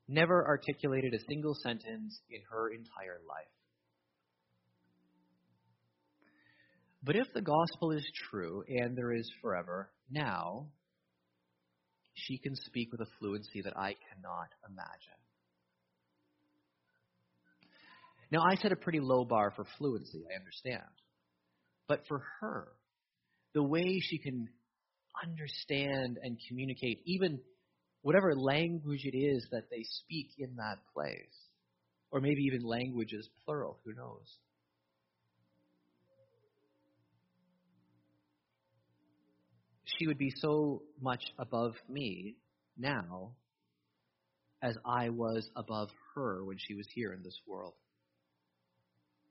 never 0.08 0.46
articulated 0.46 1.14
a 1.14 1.24
single 1.30 1.54
sentence 1.54 2.20
in 2.32 2.42
her 2.50 2.70
entire 2.70 3.22
life. 3.30 3.46
But 7.04 7.16
if 7.16 7.28
the 7.34 7.42
gospel 7.42 7.92
is 7.92 8.06
true 8.30 8.64
and 8.68 8.98
there 8.98 9.14
is 9.14 9.32
forever, 9.42 9.92
now 10.10 10.68
she 12.14 12.38
can 12.40 12.56
speak 12.56 12.92
with 12.92 13.02
a 13.02 13.12
fluency 13.20 13.62
that 13.64 13.78
I 13.78 13.96
cannot 14.10 14.50
imagine. 14.68 15.22
Now, 18.32 18.44
I 18.50 18.56
set 18.56 18.72
a 18.72 18.78
pretty 18.78 19.02
low 19.02 19.26
bar 19.26 19.52
for 19.56 19.66
fluency, 19.78 20.24
I 20.32 20.40
understand. 20.40 20.84
But 21.88 22.08
for 22.08 22.24
her, 22.40 22.70
the 23.54 23.64
way 23.64 24.00
she 24.00 24.18
can 24.18 24.48
understand 25.22 26.18
and 26.24 26.38
communicate, 26.48 27.02
even 27.06 27.42
whatever 28.02 28.34
language 28.34 29.02
it 29.04 29.18
is 29.18 29.46
that 29.52 29.70
they 29.70 29.84
speak 29.84 30.30
in 30.38 30.56
that 30.56 30.78
place, 30.94 31.36
or 32.10 32.22
maybe 32.22 32.44
even 32.44 32.64
languages 32.64 33.28
plural, 33.44 33.80
who 33.84 33.94
knows? 33.94 34.38
She 39.98 40.08
would 40.08 40.18
be 40.18 40.32
so 40.38 40.84
much 41.02 41.24
above 41.38 41.74
me 41.90 42.38
now 42.78 43.34
as 44.64 44.78
I 44.86 45.10
was 45.10 45.50
above 45.56 45.90
her 46.16 46.46
when 46.46 46.58
she 46.58 46.76
was 46.76 46.88
here 46.94 47.12
in 47.14 47.24
this 47.24 47.38
world. 47.46 47.74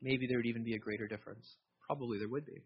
Maybe 0.03 0.27
there 0.27 0.39
would 0.39 0.47
even 0.47 0.65
be 0.65 0.75
a 0.75 0.79
greater 0.79 1.07
difference. 1.07 1.47
Probably 1.87 2.19
there 2.19 2.29
would 2.29 2.47
be. 2.47 2.63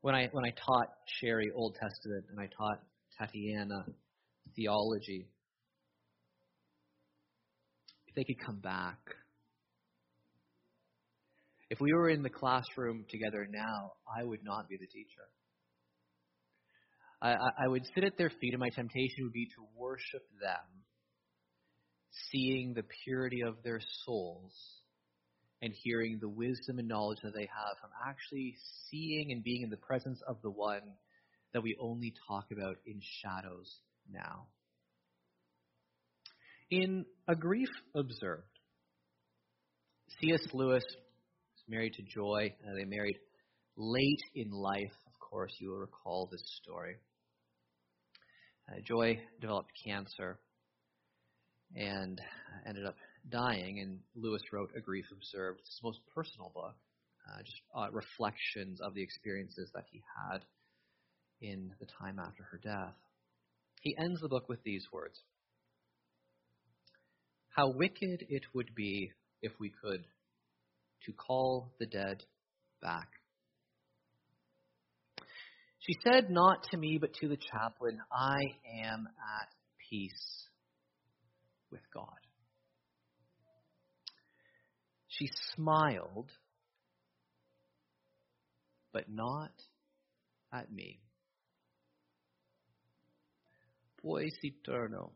When 0.00 0.14
I 0.14 0.28
when 0.30 0.44
I 0.44 0.50
taught 0.50 0.88
Sherry 1.20 1.50
Old 1.54 1.74
Testament 1.74 2.26
and 2.30 2.38
I 2.38 2.48
taught 2.56 2.80
Tatiana 3.18 3.86
theology, 4.54 5.26
if 8.06 8.14
they 8.14 8.24
could 8.24 8.38
come 8.44 8.60
back, 8.60 8.98
if 11.70 11.80
we 11.80 11.92
were 11.92 12.08
in 12.08 12.22
the 12.22 12.30
classroom 12.30 13.04
together 13.10 13.48
now, 13.50 13.92
I 14.06 14.22
would 14.22 14.44
not 14.44 14.68
be 14.68 14.76
the 14.76 14.86
teacher. 14.86 15.26
I, 17.20 17.34
I 17.64 17.66
would 17.66 17.82
sit 17.94 18.04
at 18.04 18.16
their 18.18 18.30
feet, 18.30 18.52
and 18.52 18.60
my 18.60 18.68
temptation 18.68 19.24
would 19.24 19.32
be 19.32 19.46
to 19.46 19.66
worship 19.74 20.22
them, 20.40 20.84
seeing 22.30 22.74
the 22.74 22.84
purity 23.04 23.40
of 23.42 23.56
their 23.64 23.80
souls 24.04 24.52
and 25.62 25.72
hearing 25.72 26.18
the 26.20 26.28
wisdom 26.28 26.78
and 26.78 26.88
knowledge 26.88 27.18
that 27.22 27.34
they 27.34 27.48
have 27.48 27.78
from 27.80 27.90
actually 28.06 28.56
seeing 28.90 29.32
and 29.32 29.42
being 29.42 29.62
in 29.62 29.70
the 29.70 29.76
presence 29.76 30.20
of 30.26 30.36
the 30.42 30.50
one 30.50 30.82
that 31.52 31.62
we 31.62 31.76
only 31.80 32.12
talk 32.28 32.46
about 32.52 32.76
in 32.86 33.00
shadows 33.22 33.80
now. 34.12 34.46
In 36.70 37.06
A 37.28 37.34
Grief 37.34 37.68
Observed, 37.94 38.42
C.S. 40.20 40.40
Lewis 40.52 40.84
was 40.84 41.64
married 41.68 41.94
to 41.94 42.02
Joy. 42.02 42.54
Uh, 42.66 42.74
they 42.74 42.84
married 42.84 43.16
late 43.76 44.22
in 44.34 44.50
life. 44.50 44.92
Of 45.06 45.18
course, 45.20 45.52
you 45.58 45.70
will 45.70 45.78
recall 45.78 46.28
this 46.30 46.42
story. 46.62 46.96
Uh, 48.68 48.80
Joy 48.84 49.20
developed 49.40 49.70
cancer 49.84 50.38
and 51.74 52.20
ended 52.66 52.84
up 52.84 52.96
dying, 53.30 53.80
and 53.80 53.98
Lewis 54.14 54.42
wrote 54.52 54.70
A 54.76 54.80
Grief 54.80 55.06
Observed, 55.12 55.60
his 55.60 55.80
most 55.82 56.00
personal 56.14 56.50
book, 56.54 56.74
uh, 57.28 57.42
just 57.42 57.60
uh, 57.74 57.88
reflections 57.92 58.80
of 58.80 58.94
the 58.94 59.02
experiences 59.02 59.70
that 59.74 59.84
he 59.90 60.02
had 60.30 60.42
in 61.40 61.72
the 61.80 61.86
time 61.98 62.18
after 62.18 62.44
her 62.44 62.58
death. 62.62 62.94
He 63.82 63.96
ends 63.98 64.20
the 64.20 64.28
book 64.28 64.48
with 64.48 64.62
these 64.64 64.84
words 64.92 65.20
How 67.50 67.70
wicked 67.70 68.26
it 68.28 68.42
would 68.54 68.74
be 68.74 69.10
if 69.42 69.52
we 69.60 69.70
could 69.82 70.04
to 71.04 71.12
call 71.12 71.72
the 71.78 71.86
dead 71.86 72.24
back. 72.82 73.08
She 75.78 75.96
said, 76.02 76.30
Not 76.30 76.64
to 76.70 76.76
me, 76.76 76.98
but 77.00 77.14
to 77.20 77.28
the 77.28 77.36
chaplain, 77.36 78.00
I 78.12 78.38
am 78.84 79.06
at 79.40 79.48
peace 79.88 80.48
with 81.70 81.82
God. 81.94 82.25
She 85.16 85.30
smiled, 85.54 86.30
but 88.92 89.08
not 89.08 89.50
at 90.52 90.70
me. 90.70 91.00
Pues 94.02 94.34
eterno, 94.44 95.12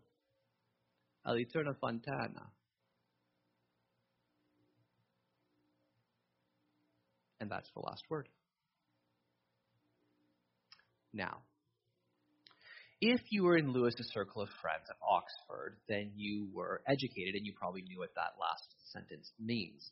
al 1.26 1.36
eterno 1.36 1.74
fontana. 1.74 2.46
And 7.38 7.50
that's 7.50 7.70
the 7.72 7.80
last 7.80 8.04
word. 8.08 8.28
Now, 11.12 11.42
if 13.00 13.20
you 13.30 13.44
were 13.44 13.56
in 13.56 13.72
Lewis's 13.72 14.10
circle 14.12 14.42
of 14.42 14.48
friends 14.60 14.84
at 14.88 14.96
Oxford, 15.00 15.76
then 15.88 16.12
you 16.16 16.48
were 16.52 16.82
educated 16.86 17.34
and 17.34 17.46
you 17.46 17.52
probably 17.58 17.82
knew 17.82 17.98
what 17.98 18.14
that 18.14 18.36
last 18.38 18.64
sentence 18.92 19.32
means. 19.40 19.90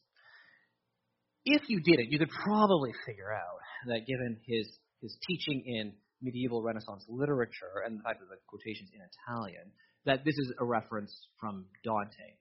If 1.44 1.62
you 1.68 1.80
didn't, 1.80 2.12
you 2.12 2.18
could 2.18 2.30
probably 2.30 2.92
figure 3.06 3.32
out 3.32 3.60
that 3.86 4.06
given 4.06 4.36
his, 4.46 4.68
his 5.00 5.16
teaching 5.26 5.62
in 5.64 5.92
medieval 6.20 6.62
Renaissance 6.62 7.04
literature 7.08 7.80
and 7.86 7.98
the 7.98 8.02
fact 8.02 8.20
that 8.20 8.28
the 8.28 8.36
quotations 8.46 8.90
in 8.92 9.00
Italian, 9.00 9.72
that 10.04 10.24
this 10.24 10.36
is 10.36 10.52
a 10.60 10.64
reference 10.64 11.14
from 11.40 11.64
Dante. 11.84 12.36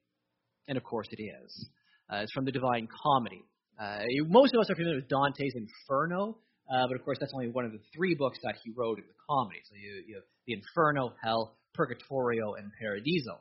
And 0.67 0.77
of 0.77 0.83
course 0.83 1.07
it 1.11 1.21
is. 1.21 1.69
Uh, 2.11 2.17
it's 2.17 2.33
from 2.33 2.43
the 2.43 2.51
Divine 2.51 2.89
Comedy. 3.03 3.43
Uh, 3.79 3.99
most 4.27 4.53
of 4.53 4.59
us 4.59 4.69
are 4.69 4.75
familiar 4.75 4.97
with 4.97 5.07
Dante's 5.07 5.53
Inferno, 5.55 6.39
uh, 6.69 6.87
but 6.87 6.95
of 6.95 7.03
course 7.03 7.17
that's 7.19 7.33
only 7.33 7.49
one 7.49 7.65
of 7.65 7.71
the 7.71 7.81
three 7.95 8.15
books 8.15 8.39
that 8.43 8.55
he 8.63 8.71
wrote 8.75 8.97
in 8.97 9.05
the 9.05 9.13
comedy. 9.29 9.59
So 9.63 9.75
you, 9.75 10.03
you 10.07 10.15
have 10.15 10.23
the 10.45 10.53
Inferno, 10.53 11.13
Hell, 11.23 11.57
Purgatorio, 11.73 12.53
and 12.53 12.71
Paradiso. 12.79 13.39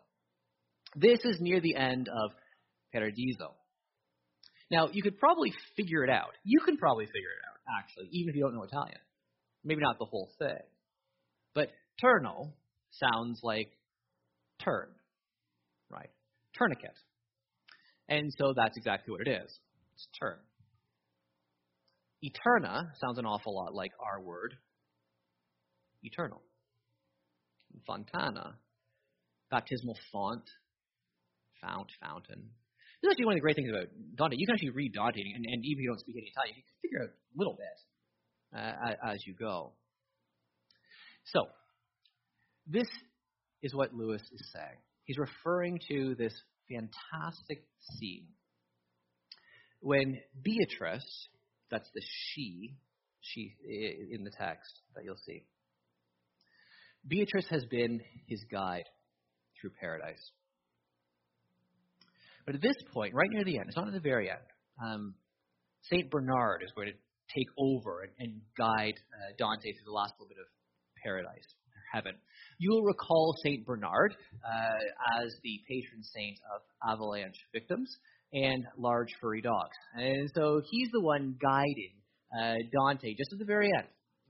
This 0.95 1.21
is 1.25 1.41
near 1.41 1.61
the 1.61 1.77
end 1.77 2.09
of 2.09 2.31
Paradiso. 2.93 3.55
Now, 4.71 4.89
you 4.91 5.03
could 5.03 5.19
probably 5.19 5.53
figure 5.77 6.03
it 6.05 6.11
out. 6.11 6.31
You 6.45 6.61
can 6.65 6.77
probably 6.77 7.07
figure 7.07 7.31
it 7.31 7.45
out, 7.49 7.81
actually, 7.81 8.09
even 8.13 8.31
if 8.31 8.37
you 8.37 8.43
don't 8.43 8.55
know 8.55 8.65
Italian. 8.65 8.99
Maybe 9.65 9.81
not 9.81 9.99
the 9.99 10.07
whole 10.07 10.31
thing. 10.39 10.63
But 11.55 11.71
turno 12.03 12.53
sounds 12.91 13.41
like 13.43 13.71
turn, 14.63 14.89
right? 15.91 16.11
Tourniquet. 16.59 16.97
And 18.09 18.33
so 18.39 18.55
that's 18.57 18.77
exactly 18.77 19.13
what 19.13 19.21
it 19.27 19.29
is. 19.29 19.59
It's 19.95 20.09
turn. 20.21 20.37
Eterna 22.23 22.93
sounds 23.01 23.19
an 23.19 23.27
awful 23.27 23.55
lot 23.55 23.75
like 23.75 23.93
our 24.01 24.21
word, 24.21 24.55
eternal. 26.03 26.43
Fontana, 27.87 28.57
baptismal 29.51 29.97
font, 30.13 30.43
fount, 31.61 31.91
fountain. 32.01 32.51
This 33.03 33.09
is 33.09 33.13
actually 33.13 33.27
one 33.27 33.35
of 33.35 33.37
the 33.37 33.43
great 33.43 33.57
things 33.57 33.69
about 33.69 33.89
Dante. 34.17 34.37
You 34.39 34.47
can 34.47 34.55
actually 34.55 34.71
read 34.71 34.95
Dante, 34.95 35.21
and, 35.21 35.45
and 35.45 35.65
even 35.65 35.79
if 35.79 35.83
you 35.83 35.89
don't 35.89 36.01
speak 36.01 36.17
any 36.17 36.33
Italian, 36.35 36.57
you 36.57 36.63
can 36.63 36.81
figure 36.83 37.03
out 37.03 37.11
a 37.11 37.37
little 37.37 37.55
bit 37.55 38.59
uh, 38.59 39.13
as 39.13 39.19
you 39.27 39.35
go. 39.35 39.73
So, 41.27 41.41
this 42.67 42.89
is 43.63 43.75
what 43.75 43.93
Lewis 43.93 44.23
is 44.23 44.51
saying. 44.53 44.79
He's 45.05 45.19
referring 45.19 45.79
to 45.89 46.15
this 46.17 46.33
fantastic 46.69 47.65
scene 47.81 48.27
when 49.81 50.19
Beatrice, 50.43 51.29
that's 51.71 51.89
the 51.95 52.03
she, 52.03 52.77
she 53.21 53.55
in 54.11 54.25
the 54.25 54.31
text 54.31 54.81
that 54.95 55.05
you'll 55.05 55.21
see. 55.25 55.45
Beatrice 57.07 57.47
has 57.51 57.65
been 57.67 58.01
his 58.27 58.45
guide 58.51 58.85
through 59.61 59.71
paradise. 59.81 60.31
But 62.45 62.55
at 62.55 62.63
this 62.63 62.77
point, 62.93 63.15
right 63.15 63.29
near 63.31 63.45
the 63.45 63.59
end, 63.59 63.67
it's 63.69 63.77
not 63.77 63.89
at 63.89 63.93
the 63.93 64.01
very 64.01 64.31
end, 64.31 64.47
um, 64.85 65.15
St. 65.83 66.11
Bernard 66.11 66.63
is 66.65 66.73
going 66.75 66.89
to 66.89 66.95
take 67.35 67.49
over 67.59 68.03
and, 68.03 68.13
and 68.19 68.41
guide 68.57 68.95
uh, 68.95 69.35
Dante 69.39 69.73
through 69.73 69.85
the 69.85 69.93
last 69.93 70.15
little 70.19 70.29
bit 70.29 70.39
of 70.39 70.47
paradise, 71.03 71.47
or 71.75 71.83
heaven. 71.93 72.15
You 72.59 72.71
will 72.71 72.83
recall 72.83 73.35
St. 73.43 73.67
Bernard 73.67 74.15
uh, 74.45 75.23
as 75.23 75.35
the 75.43 75.61
patron 75.69 76.03
saint 76.03 76.39
of 76.55 76.63
avalanche 76.89 77.39
victims 77.53 77.99
and 78.33 78.65
large 78.77 79.15
furry 79.21 79.41
dogs. 79.41 79.77
And 79.95 80.31
so 80.35 80.61
he's 80.71 80.91
the 80.93 81.01
one 81.01 81.37
guiding 81.41 81.95
uh, 82.39 82.55
Dante 82.73 83.15
just 83.15 83.33
at 83.33 83.39
the 83.39 83.45
very 83.45 83.71
end 83.77 83.87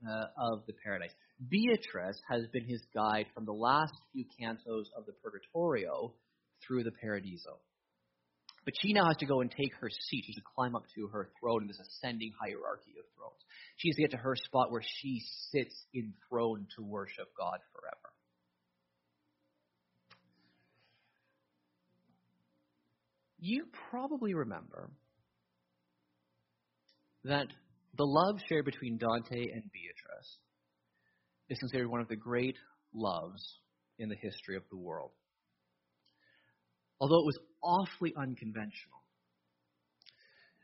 uh, 0.07 0.25
of 0.51 0.65
the 0.67 0.73
paradise. 0.83 1.11
Beatrice 1.49 2.19
has 2.29 2.47
been 2.51 2.65
his 2.65 2.81
guide 2.95 3.27
from 3.33 3.45
the 3.45 3.53
last 3.53 3.93
few 4.11 4.25
cantos 4.39 4.85
of 4.97 5.05
the 5.05 5.13
Purgatorio 5.23 6.13
through 6.65 6.83
the 6.83 6.91
Paradiso. 6.91 7.59
But 8.65 8.73
she 8.81 8.91
now 8.91 9.05
has 9.07 9.17
to 9.17 9.25
go 9.25 9.39
and 9.39 9.49
take 9.49 9.73
her 9.79 9.89
seat. 9.89 10.25
She 10.25 10.33
has 10.33 10.43
to 10.43 10.49
climb 10.55 10.75
up 10.75 10.83
to 10.95 11.07
her 11.07 11.29
throne 11.39 11.61
in 11.61 11.67
this 11.67 11.79
ascending 11.79 12.33
hierarchy 12.37 12.99
of 12.99 13.05
thrones. 13.15 13.39
She 13.77 13.89
has 13.89 13.95
to 13.95 14.01
get 14.01 14.11
to 14.11 14.17
her 14.17 14.35
spot 14.35 14.71
where 14.71 14.83
she 14.83 15.21
sits 15.51 15.85
enthroned 15.95 16.67
to 16.75 16.83
worship 16.83 17.29
God 17.37 17.59
forever. 17.71 18.11
You 23.39 23.65
probably 23.89 24.33
remember 24.33 24.89
that 27.23 27.47
the 27.97 28.05
love 28.05 28.39
shared 28.47 28.65
between 28.65 28.97
Dante 28.97 29.51
and 29.51 29.63
Beatrice 29.71 30.37
is 31.49 31.59
considered 31.59 31.89
one 31.89 32.01
of 32.01 32.07
the 32.07 32.15
great 32.15 32.55
loves 32.93 33.59
in 33.99 34.09
the 34.09 34.15
history 34.15 34.55
of 34.55 34.63
the 34.69 34.77
world 34.77 35.11
although 36.99 37.19
it 37.19 37.25
was 37.25 37.39
awfully 37.63 38.13
unconventional. 38.17 39.03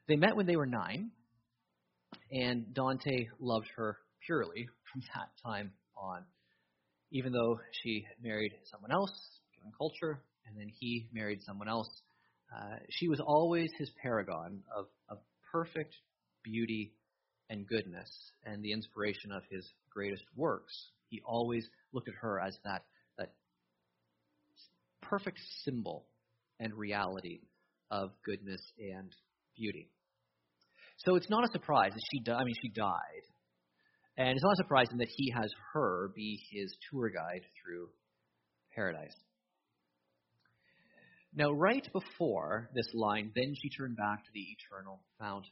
They 0.07 0.15
met 0.15 0.35
when 0.35 0.45
they 0.45 0.55
were 0.55 0.65
nine, 0.65 1.11
and 2.31 2.73
Dante 2.73 3.27
loved 3.39 3.67
her 3.75 3.97
purely 4.25 4.67
from 4.91 5.01
that 5.13 5.29
time 5.43 5.71
on, 5.95 6.23
even 7.11 7.31
though 7.31 7.59
she 7.83 8.05
married 8.21 8.53
someone 8.65 8.91
else, 8.91 9.11
given 9.55 9.71
culture, 9.77 10.23
and 10.45 10.57
then 10.57 10.69
he 10.79 11.07
married 11.13 11.41
someone 11.43 11.69
else. 11.69 11.89
Uh, 12.53 12.75
she 12.89 13.07
was 13.07 13.19
always 13.19 13.71
his 13.77 13.89
paragon 14.01 14.61
of, 14.75 14.85
of 15.09 15.17
perfect 15.51 15.95
beauty 16.43 16.93
and 17.49 17.67
goodness 17.67 18.09
and 18.45 18.63
the 18.63 18.71
inspiration 18.71 19.31
of 19.31 19.43
his 19.49 19.67
greatest 19.91 20.23
works. 20.35 20.73
He 21.09 21.21
always 21.25 21.67
looked 21.93 22.09
at 22.09 22.15
her 22.21 22.39
as 22.39 22.57
that, 22.63 22.83
that 23.17 23.33
perfect 25.01 25.39
symbol 25.63 26.05
and 26.59 26.73
reality 26.73 27.41
of 27.89 28.11
goodness 28.25 28.61
and 28.79 29.11
beauty. 29.57 29.89
So 30.97 31.15
it's 31.15 31.29
not 31.29 31.43
a 31.43 31.51
surprise 31.51 31.91
that 31.93 32.01
she. 32.11 32.31
I 32.31 32.43
mean, 32.43 32.55
she 32.61 32.69
died. 32.69 33.23
And 34.15 34.29
it's 34.29 34.43
not 34.43 34.57
surprising 34.57 34.97
that 34.99 35.07
he 35.09 35.31
has 35.31 35.51
her 35.73 36.11
be 36.15 36.39
his 36.51 36.75
tour 36.89 37.09
guide 37.09 37.41
through 37.61 37.89
paradise. 38.75 39.15
Now, 41.35 41.51
right 41.51 41.87
before 41.91 42.69
this 42.75 42.87
line, 42.93 43.31
then 43.35 43.55
she 43.59 43.69
turned 43.69 43.97
back 43.97 44.23
to 44.23 44.29
the 44.33 44.45
eternal 44.57 45.01
fountain. 45.19 45.49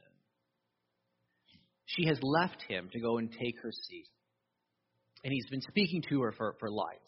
She 1.86 2.06
has 2.06 2.20
left 2.22 2.62
him 2.68 2.90
to 2.94 3.00
go 3.00 3.18
and 3.18 3.32
take 3.32 3.60
her 3.62 3.72
seat. 3.72 4.08
And 5.24 5.34
he's 5.34 5.48
been 5.50 5.62
speaking 5.62 6.04
to 6.10 6.22
her 6.22 6.32
for, 6.32 6.56
for 6.60 6.70
lines. 6.70 7.00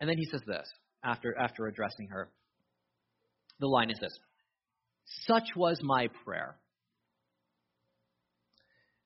And 0.00 0.08
then 0.08 0.18
he 0.18 0.24
says 0.24 0.42
this 0.46 0.66
after, 1.02 1.36
after 1.38 1.66
addressing 1.66 2.08
her. 2.08 2.30
The 3.60 3.66
line 3.66 3.90
is 3.90 3.98
this 4.00 4.18
Such 5.26 5.54
was 5.54 5.78
my 5.82 6.08
prayer. 6.24 6.56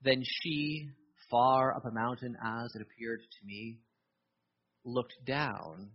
Then 0.03 0.23
she, 0.25 0.89
far 1.31 1.77
up 1.77 1.85
a 1.85 1.91
mountain 1.91 2.37
as 2.43 2.75
it 2.75 2.83
appeared 2.83 3.21
to 3.21 3.47
me, 3.47 3.79
looked 4.89 5.25
down 5.27 5.91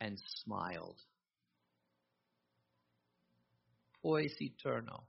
and 0.00 0.18
smiled. 0.42 0.98
Pues 4.02 4.34
eterno, 4.40 5.04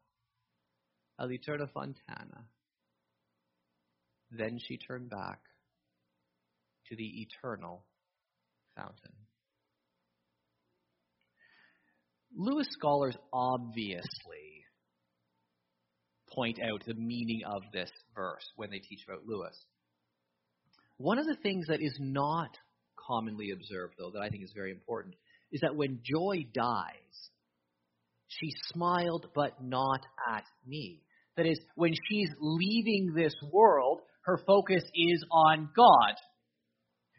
al 1.19 1.31
eterna 1.31 1.67
fontana. 1.67 2.45
Then 4.31 4.59
she 4.59 4.77
turned 4.77 5.09
back 5.09 5.39
to 6.89 6.95
the 6.95 7.21
eternal 7.21 7.85
fountain. 8.75 9.13
Lewis 12.35 12.67
scholars 12.71 13.15
obviously 13.31 14.65
point 16.33 16.59
out 16.61 16.83
the 16.85 16.93
meaning 16.93 17.41
of 17.45 17.63
this 17.71 17.89
verse 18.13 18.45
when 18.55 18.69
they 18.69 18.79
teach 18.79 18.99
about 19.07 19.25
Lewis. 19.25 19.57
One 20.97 21.19
of 21.19 21.25
the 21.25 21.37
things 21.41 21.67
that 21.67 21.81
is 21.81 21.95
not 21.99 22.57
commonly 23.07 23.51
observed, 23.51 23.95
though, 23.97 24.11
that 24.11 24.21
I 24.21 24.29
think 24.29 24.43
is 24.43 24.53
very 24.55 24.71
important, 24.71 25.15
is 25.51 25.61
that 25.61 25.75
when 25.75 26.01
Joy 26.03 26.45
dies, 26.53 27.29
she 28.27 28.51
smiled 28.73 29.27
but 29.33 29.63
not 29.63 30.01
at 30.33 30.43
me. 30.65 31.01
That 31.37 31.45
is, 31.45 31.59
when 31.75 31.93
she's 32.09 32.29
leaving 32.39 33.13
this 33.15 33.33
world, 33.51 34.01
her 34.23 34.39
focus 34.45 34.83
is 34.83 35.23
on 35.31 35.69
God. 35.75 36.15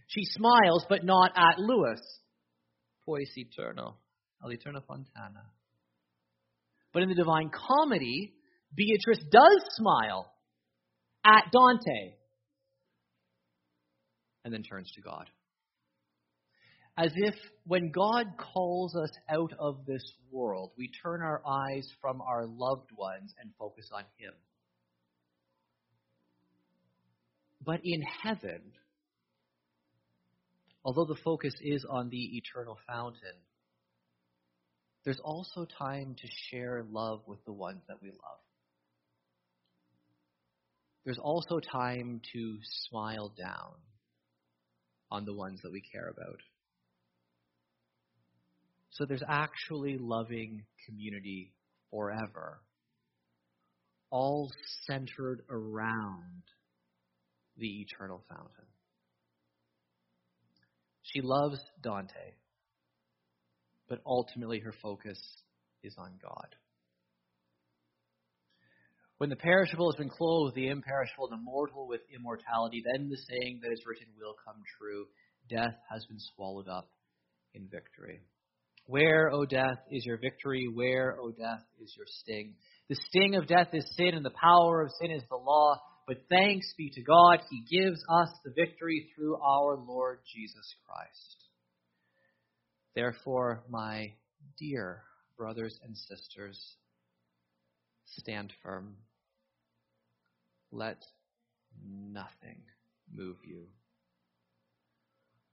She 0.09 0.25
smiles, 0.25 0.85
but 0.89 1.05
not 1.05 1.33
at 1.37 1.59
Lewis. 1.59 2.01
Pues 3.05 3.31
eterno, 3.37 3.97
al 4.45 4.51
eterno 4.51 4.81
fontana. 4.87 5.45
But 6.93 7.05
in 7.05 7.09
the 7.09 7.15
Divine 7.15 7.51
Comedy, 7.51 8.35
Beatrice 8.75 9.25
does 9.31 9.63
smile 9.77 10.31
at 11.25 11.45
Dante 11.53 12.18
and 14.49 14.55
then 14.55 14.63
turns 14.63 14.91
to 14.93 15.03
God. 15.03 15.29
As 16.97 17.13
if 17.15 17.35
when 17.67 17.91
God 17.91 18.27
calls 18.39 18.97
us 18.97 19.11
out 19.29 19.53
of 19.59 19.85
this 19.87 20.03
world, 20.33 20.73
we 20.79 20.91
turn 21.03 21.21
our 21.21 21.43
eyes 21.47 21.87
from 22.01 22.23
our 22.23 22.47
loved 22.47 22.91
ones 22.97 23.35
and 23.41 23.51
focus 23.59 23.91
on 23.93 24.05
Him. 24.17 24.33
But 27.63 27.81
in 27.85 28.01
heaven, 28.23 28.63
although 30.83 31.05
the 31.05 31.21
focus 31.23 31.53
is 31.61 31.85
on 31.89 32.09
the 32.09 32.39
eternal 32.39 32.79
fountain, 32.87 33.37
there's 35.05 35.21
also 35.23 35.67
time 35.79 36.17
to 36.19 36.29
share 36.51 36.87
love 36.91 37.21
with 37.27 37.45
the 37.45 37.53
ones 37.53 37.83
that 37.89 38.03
we 38.03 38.09
love. 38.09 38.41
There's 41.05 41.19
also 41.19 41.61
time 41.61 42.23
to 42.33 42.59
smile 42.89 43.35
down 43.39 43.75
on 45.11 45.25
the 45.25 45.35
ones 45.35 45.61
that 45.63 45.73
we 45.73 45.81
care 45.81 46.09
about. 46.09 46.39
So 48.91 49.05
there's 49.07 49.23
actually 49.27 49.97
loving 49.99 50.65
community 50.87 51.53
forever, 51.91 52.61
all 54.11 54.51
centered 54.87 55.43
around 55.51 56.43
the 57.57 57.81
eternal 57.83 58.23
fountain. 58.29 58.67
She 61.03 61.21
loves 61.23 61.59
Dante, 61.83 62.35
but 63.89 64.01
ultimately 64.05 64.61
her 64.61 64.75
focus 64.83 65.19
is 65.83 65.95
on 65.97 66.13
God. 66.23 66.55
When 69.19 69.31
the 69.31 69.37
perishable 69.37 69.91
has 69.91 69.99
been 69.99 70.11
clothed, 70.11 70.55
the 70.55 70.69
imperishable, 70.69 71.29
the 71.29 71.37
mortal 71.37 71.89
with 71.89 72.01
immortality, 72.15 72.83
then 72.93 73.09
the 73.09 73.17
saying 73.17 73.61
that 73.63 73.73
is 73.73 73.83
written 73.85 74.07
will 74.17 74.37
come 74.45 74.63
true 74.79 75.07
death 75.51 75.75
has 75.91 76.05
been 76.07 76.21
swallowed 76.35 76.69
up 76.69 76.89
in 77.55 77.69
victory. 77.69 78.21
Where, 78.87 79.31
O 79.33 79.45
death, 79.45 79.79
is 79.91 80.07
your 80.07 80.19
victory? 80.19 80.69
Where, 80.73 81.19
O 81.21 81.31
death, 81.31 81.65
is 81.81 81.93
your 81.97 82.07
sting? 82.07 82.55
The 82.89 82.97
sting 83.09 83.35
of 83.35 83.47
death 83.47 83.69
is 83.73 83.85
sin, 83.97 84.15
and 84.15 84.25
the 84.25 84.31
power 84.31 84.83
of 84.83 84.93
sin 85.01 85.11
is 85.11 85.23
the 85.29 85.37
law. 85.37 85.81
But 86.07 86.25
thanks 86.31 86.73
be 86.79 86.91
to 86.95 87.03
God, 87.03 87.41
He 87.51 87.65
gives 87.69 88.01
us 88.09 88.29
the 88.45 88.53
victory 88.57 89.11
through 89.15 89.37
our 89.37 89.77
Lord 89.77 90.21
Jesus 90.35 90.75
Christ. 90.87 91.45
Therefore, 92.95 93.65
my 93.69 94.15
dear 94.59 95.03
brothers 95.37 95.79
and 95.85 95.97
sisters, 95.97 96.77
stand 98.07 98.53
firm. 98.63 98.97
Let 100.71 100.99
nothing 101.85 102.63
move 103.13 103.37
you. 103.45 103.67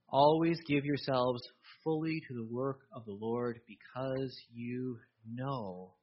Always 0.10 0.60
give 0.68 0.86
yourselves 0.86 1.42
fully 1.84 2.22
to 2.28 2.34
the 2.34 2.48
work 2.54 2.82
of 2.94 3.06
the 3.06 3.18
Lord 3.20 3.60
because 3.68 4.38
you 4.54 4.98
know 5.30 5.94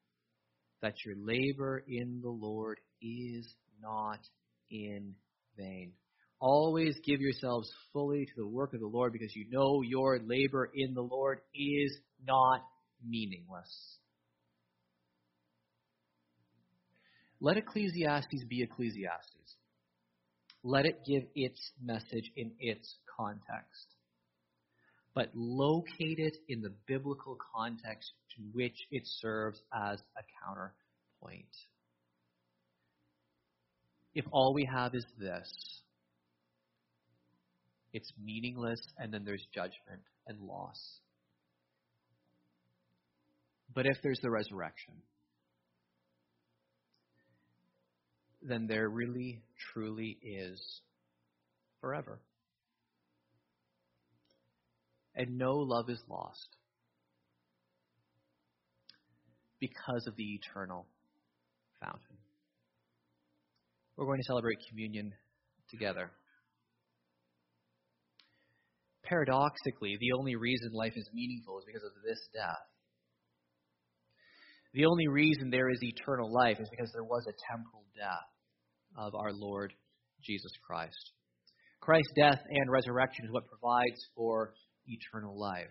that 0.80 0.94
your 1.04 1.14
labor 1.16 1.84
in 1.86 2.20
the 2.22 2.30
Lord 2.30 2.78
is 3.00 3.46
not 3.80 4.18
in 4.70 5.14
vain. 5.56 5.92
Always 6.40 6.96
give 7.04 7.20
yourselves 7.20 7.70
fully 7.92 8.26
to 8.26 8.32
the 8.36 8.46
work 8.46 8.74
of 8.74 8.80
the 8.80 8.86
Lord 8.86 9.12
because 9.12 9.34
you 9.36 9.46
know 9.50 9.82
your 9.82 10.18
labor 10.18 10.70
in 10.74 10.94
the 10.94 11.02
Lord 11.02 11.38
is 11.54 11.96
not 12.26 12.62
meaningless. 13.06 13.98
Let 17.42 17.56
Ecclesiastes 17.56 18.44
be 18.48 18.62
Ecclesiastes. 18.62 19.56
Let 20.62 20.86
it 20.86 21.04
give 21.04 21.24
its 21.34 21.72
message 21.82 22.30
in 22.36 22.52
its 22.60 22.94
context. 23.18 23.88
But 25.12 25.30
locate 25.34 26.20
it 26.20 26.36
in 26.48 26.62
the 26.62 26.72
biblical 26.86 27.36
context 27.52 28.12
to 28.36 28.42
which 28.52 28.86
it 28.92 29.02
serves 29.04 29.60
as 29.74 29.98
a 30.16 30.22
counterpoint. 30.46 31.50
If 34.14 34.24
all 34.30 34.54
we 34.54 34.68
have 34.72 34.94
is 34.94 35.04
this, 35.18 35.52
it's 37.92 38.12
meaningless, 38.24 38.80
and 38.98 39.12
then 39.12 39.24
there's 39.24 39.44
judgment 39.52 40.02
and 40.28 40.40
loss. 40.42 41.00
But 43.74 43.86
if 43.86 43.96
there's 44.00 44.20
the 44.20 44.30
resurrection, 44.30 44.94
then 48.42 48.66
there 48.66 48.88
really, 48.88 49.42
truly 49.72 50.18
is 50.22 50.60
forever. 51.80 52.20
And 55.14 55.38
no 55.38 55.52
love 55.52 55.90
is 55.90 56.02
lost 56.08 56.48
because 59.60 60.06
of 60.06 60.16
the 60.16 60.34
eternal 60.34 60.86
fountain. 61.80 62.16
We're 63.96 64.06
going 64.06 64.20
to 64.20 64.26
celebrate 64.26 64.58
communion 64.68 65.12
together. 65.70 66.10
Paradoxically, 69.04 69.96
the 70.00 70.12
only 70.18 70.34
reason 70.36 70.72
life 70.72 70.94
is 70.96 71.08
meaningful 71.12 71.58
is 71.58 71.64
because 71.66 71.84
of 71.84 71.92
this 72.02 72.18
death. 72.34 72.66
The 74.72 74.86
only 74.86 75.06
reason 75.08 75.50
there 75.50 75.68
is 75.68 75.78
eternal 75.82 76.32
life 76.32 76.58
is 76.58 76.68
because 76.70 76.90
there 76.92 77.04
was 77.04 77.26
a 77.28 77.36
temporal 77.52 77.84
death 77.94 78.31
of 78.96 79.14
our 79.14 79.32
Lord 79.32 79.72
Jesus 80.22 80.52
Christ. 80.66 81.12
Christ's 81.80 82.12
death 82.16 82.40
and 82.48 82.70
resurrection 82.70 83.24
is 83.24 83.32
what 83.32 83.48
provides 83.48 84.06
for 84.14 84.54
eternal 84.86 85.38
life. 85.38 85.70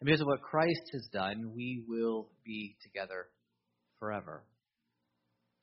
And 0.00 0.06
because 0.06 0.20
of 0.20 0.26
what 0.26 0.42
Christ 0.42 0.82
has 0.92 1.08
done, 1.12 1.52
we 1.54 1.82
will 1.88 2.28
be 2.44 2.76
together 2.82 3.26
forever. 3.98 4.44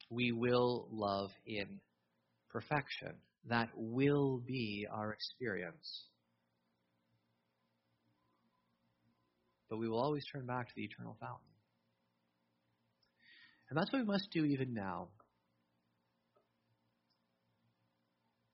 We 0.09 0.31
will 0.31 0.87
love 0.91 1.31
in 1.45 1.79
perfection. 2.49 3.13
That 3.49 3.69
will 3.75 4.41
be 4.45 4.87
our 4.91 5.11
experience. 5.11 6.05
But 9.69 9.79
we 9.79 9.89
will 9.89 9.99
always 9.99 10.23
turn 10.31 10.45
back 10.45 10.67
to 10.67 10.73
the 10.75 10.83
eternal 10.83 11.17
fountain. 11.19 11.45
And 13.69 13.77
that's 13.77 13.91
what 13.91 13.99
we 13.99 14.05
must 14.05 14.29
do 14.31 14.45
even 14.45 14.73
now. 14.73 15.09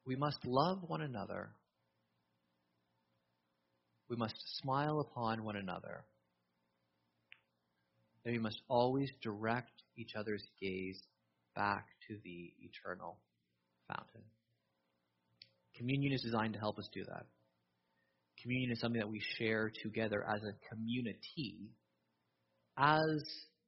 We 0.10 0.16
must 0.16 0.44
love 0.44 0.80
one 0.88 1.02
another. 1.02 1.52
We 4.10 4.16
must 4.16 4.34
smile 4.60 5.02
upon 5.02 5.44
one 5.44 5.56
another. 5.56 6.04
And 8.26 8.34
we 8.34 8.40
must 8.40 8.60
always 8.68 9.12
direct 9.22 9.70
each 9.96 10.16
other's 10.16 10.44
gaze 10.60 11.00
back 11.56 11.86
to 12.08 12.18
the 12.24 12.52
eternal 12.60 13.20
fountain. 13.88 14.24
Communion 15.78 16.14
is 16.14 16.24
designed 16.24 16.54
to 16.54 16.60
help 16.60 16.80
us 16.80 16.90
do 16.92 17.04
that. 17.04 17.28
Communion 18.42 18.72
is 18.72 18.80
something 18.80 19.00
that 19.00 19.12
we 19.12 19.22
share 19.38 19.72
together 19.84 20.26
as 20.28 20.42
a 20.42 20.74
community, 20.74 21.70
as 22.76 23.24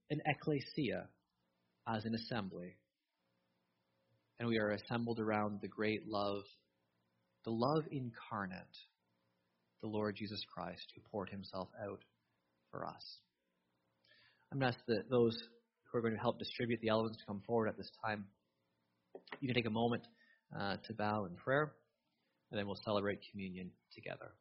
an 0.09 0.19
ecclesia, 0.25 1.07
as 1.87 2.03
an 2.05 2.15
assembly 2.15 2.77
and 4.41 4.49
we 4.49 4.57
are 4.57 4.71
assembled 4.71 5.19
around 5.19 5.59
the 5.61 5.67
great 5.67 6.07
love, 6.07 6.41
the 7.45 7.51
love 7.51 7.83
incarnate, 7.91 8.57
the 9.83 9.87
Lord 9.87 10.15
Jesus 10.15 10.43
Christ, 10.51 10.81
who 10.95 11.01
poured 11.11 11.29
himself 11.29 11.69
out 11.79 11.99
for 12.71 12.87
us. 12.87 13.19
I'm 14.51 14.57
going 14.57 14.71
to 14.71 14.75
ask 14.75 14.85
that 14.87 15.11
those 15.11 15.39
who 15.83 15.99
are 15.99 16.01
going 16.01 16.15
to 16.15 16.19
help 16.19 16.39
distribute 16.39 16.81
the 16.81 16.89
elements 16.89 17.19
to 17.19 17.25
come 17.27 17.43
forward 17.45 17.67
at 17.67 17.77
this 17.77 17.91
time. 18.03 18.25
You 19.41 19.47
can 19.47 19.53
take 19.53 19.67
a 19.67 19.69
moment 19.69 20.07
uh, 20.59 20.77
to 20.87 20.93
bow 20.95 21.25
in 21.25 21.35
prayer, 21.35 21.73
and 22.49 22.59
then 22.59 22.65
we'll 22.65 22.81
celebrate 22.83 23.19
communion 23.29 23.69
together. 23.93 24.31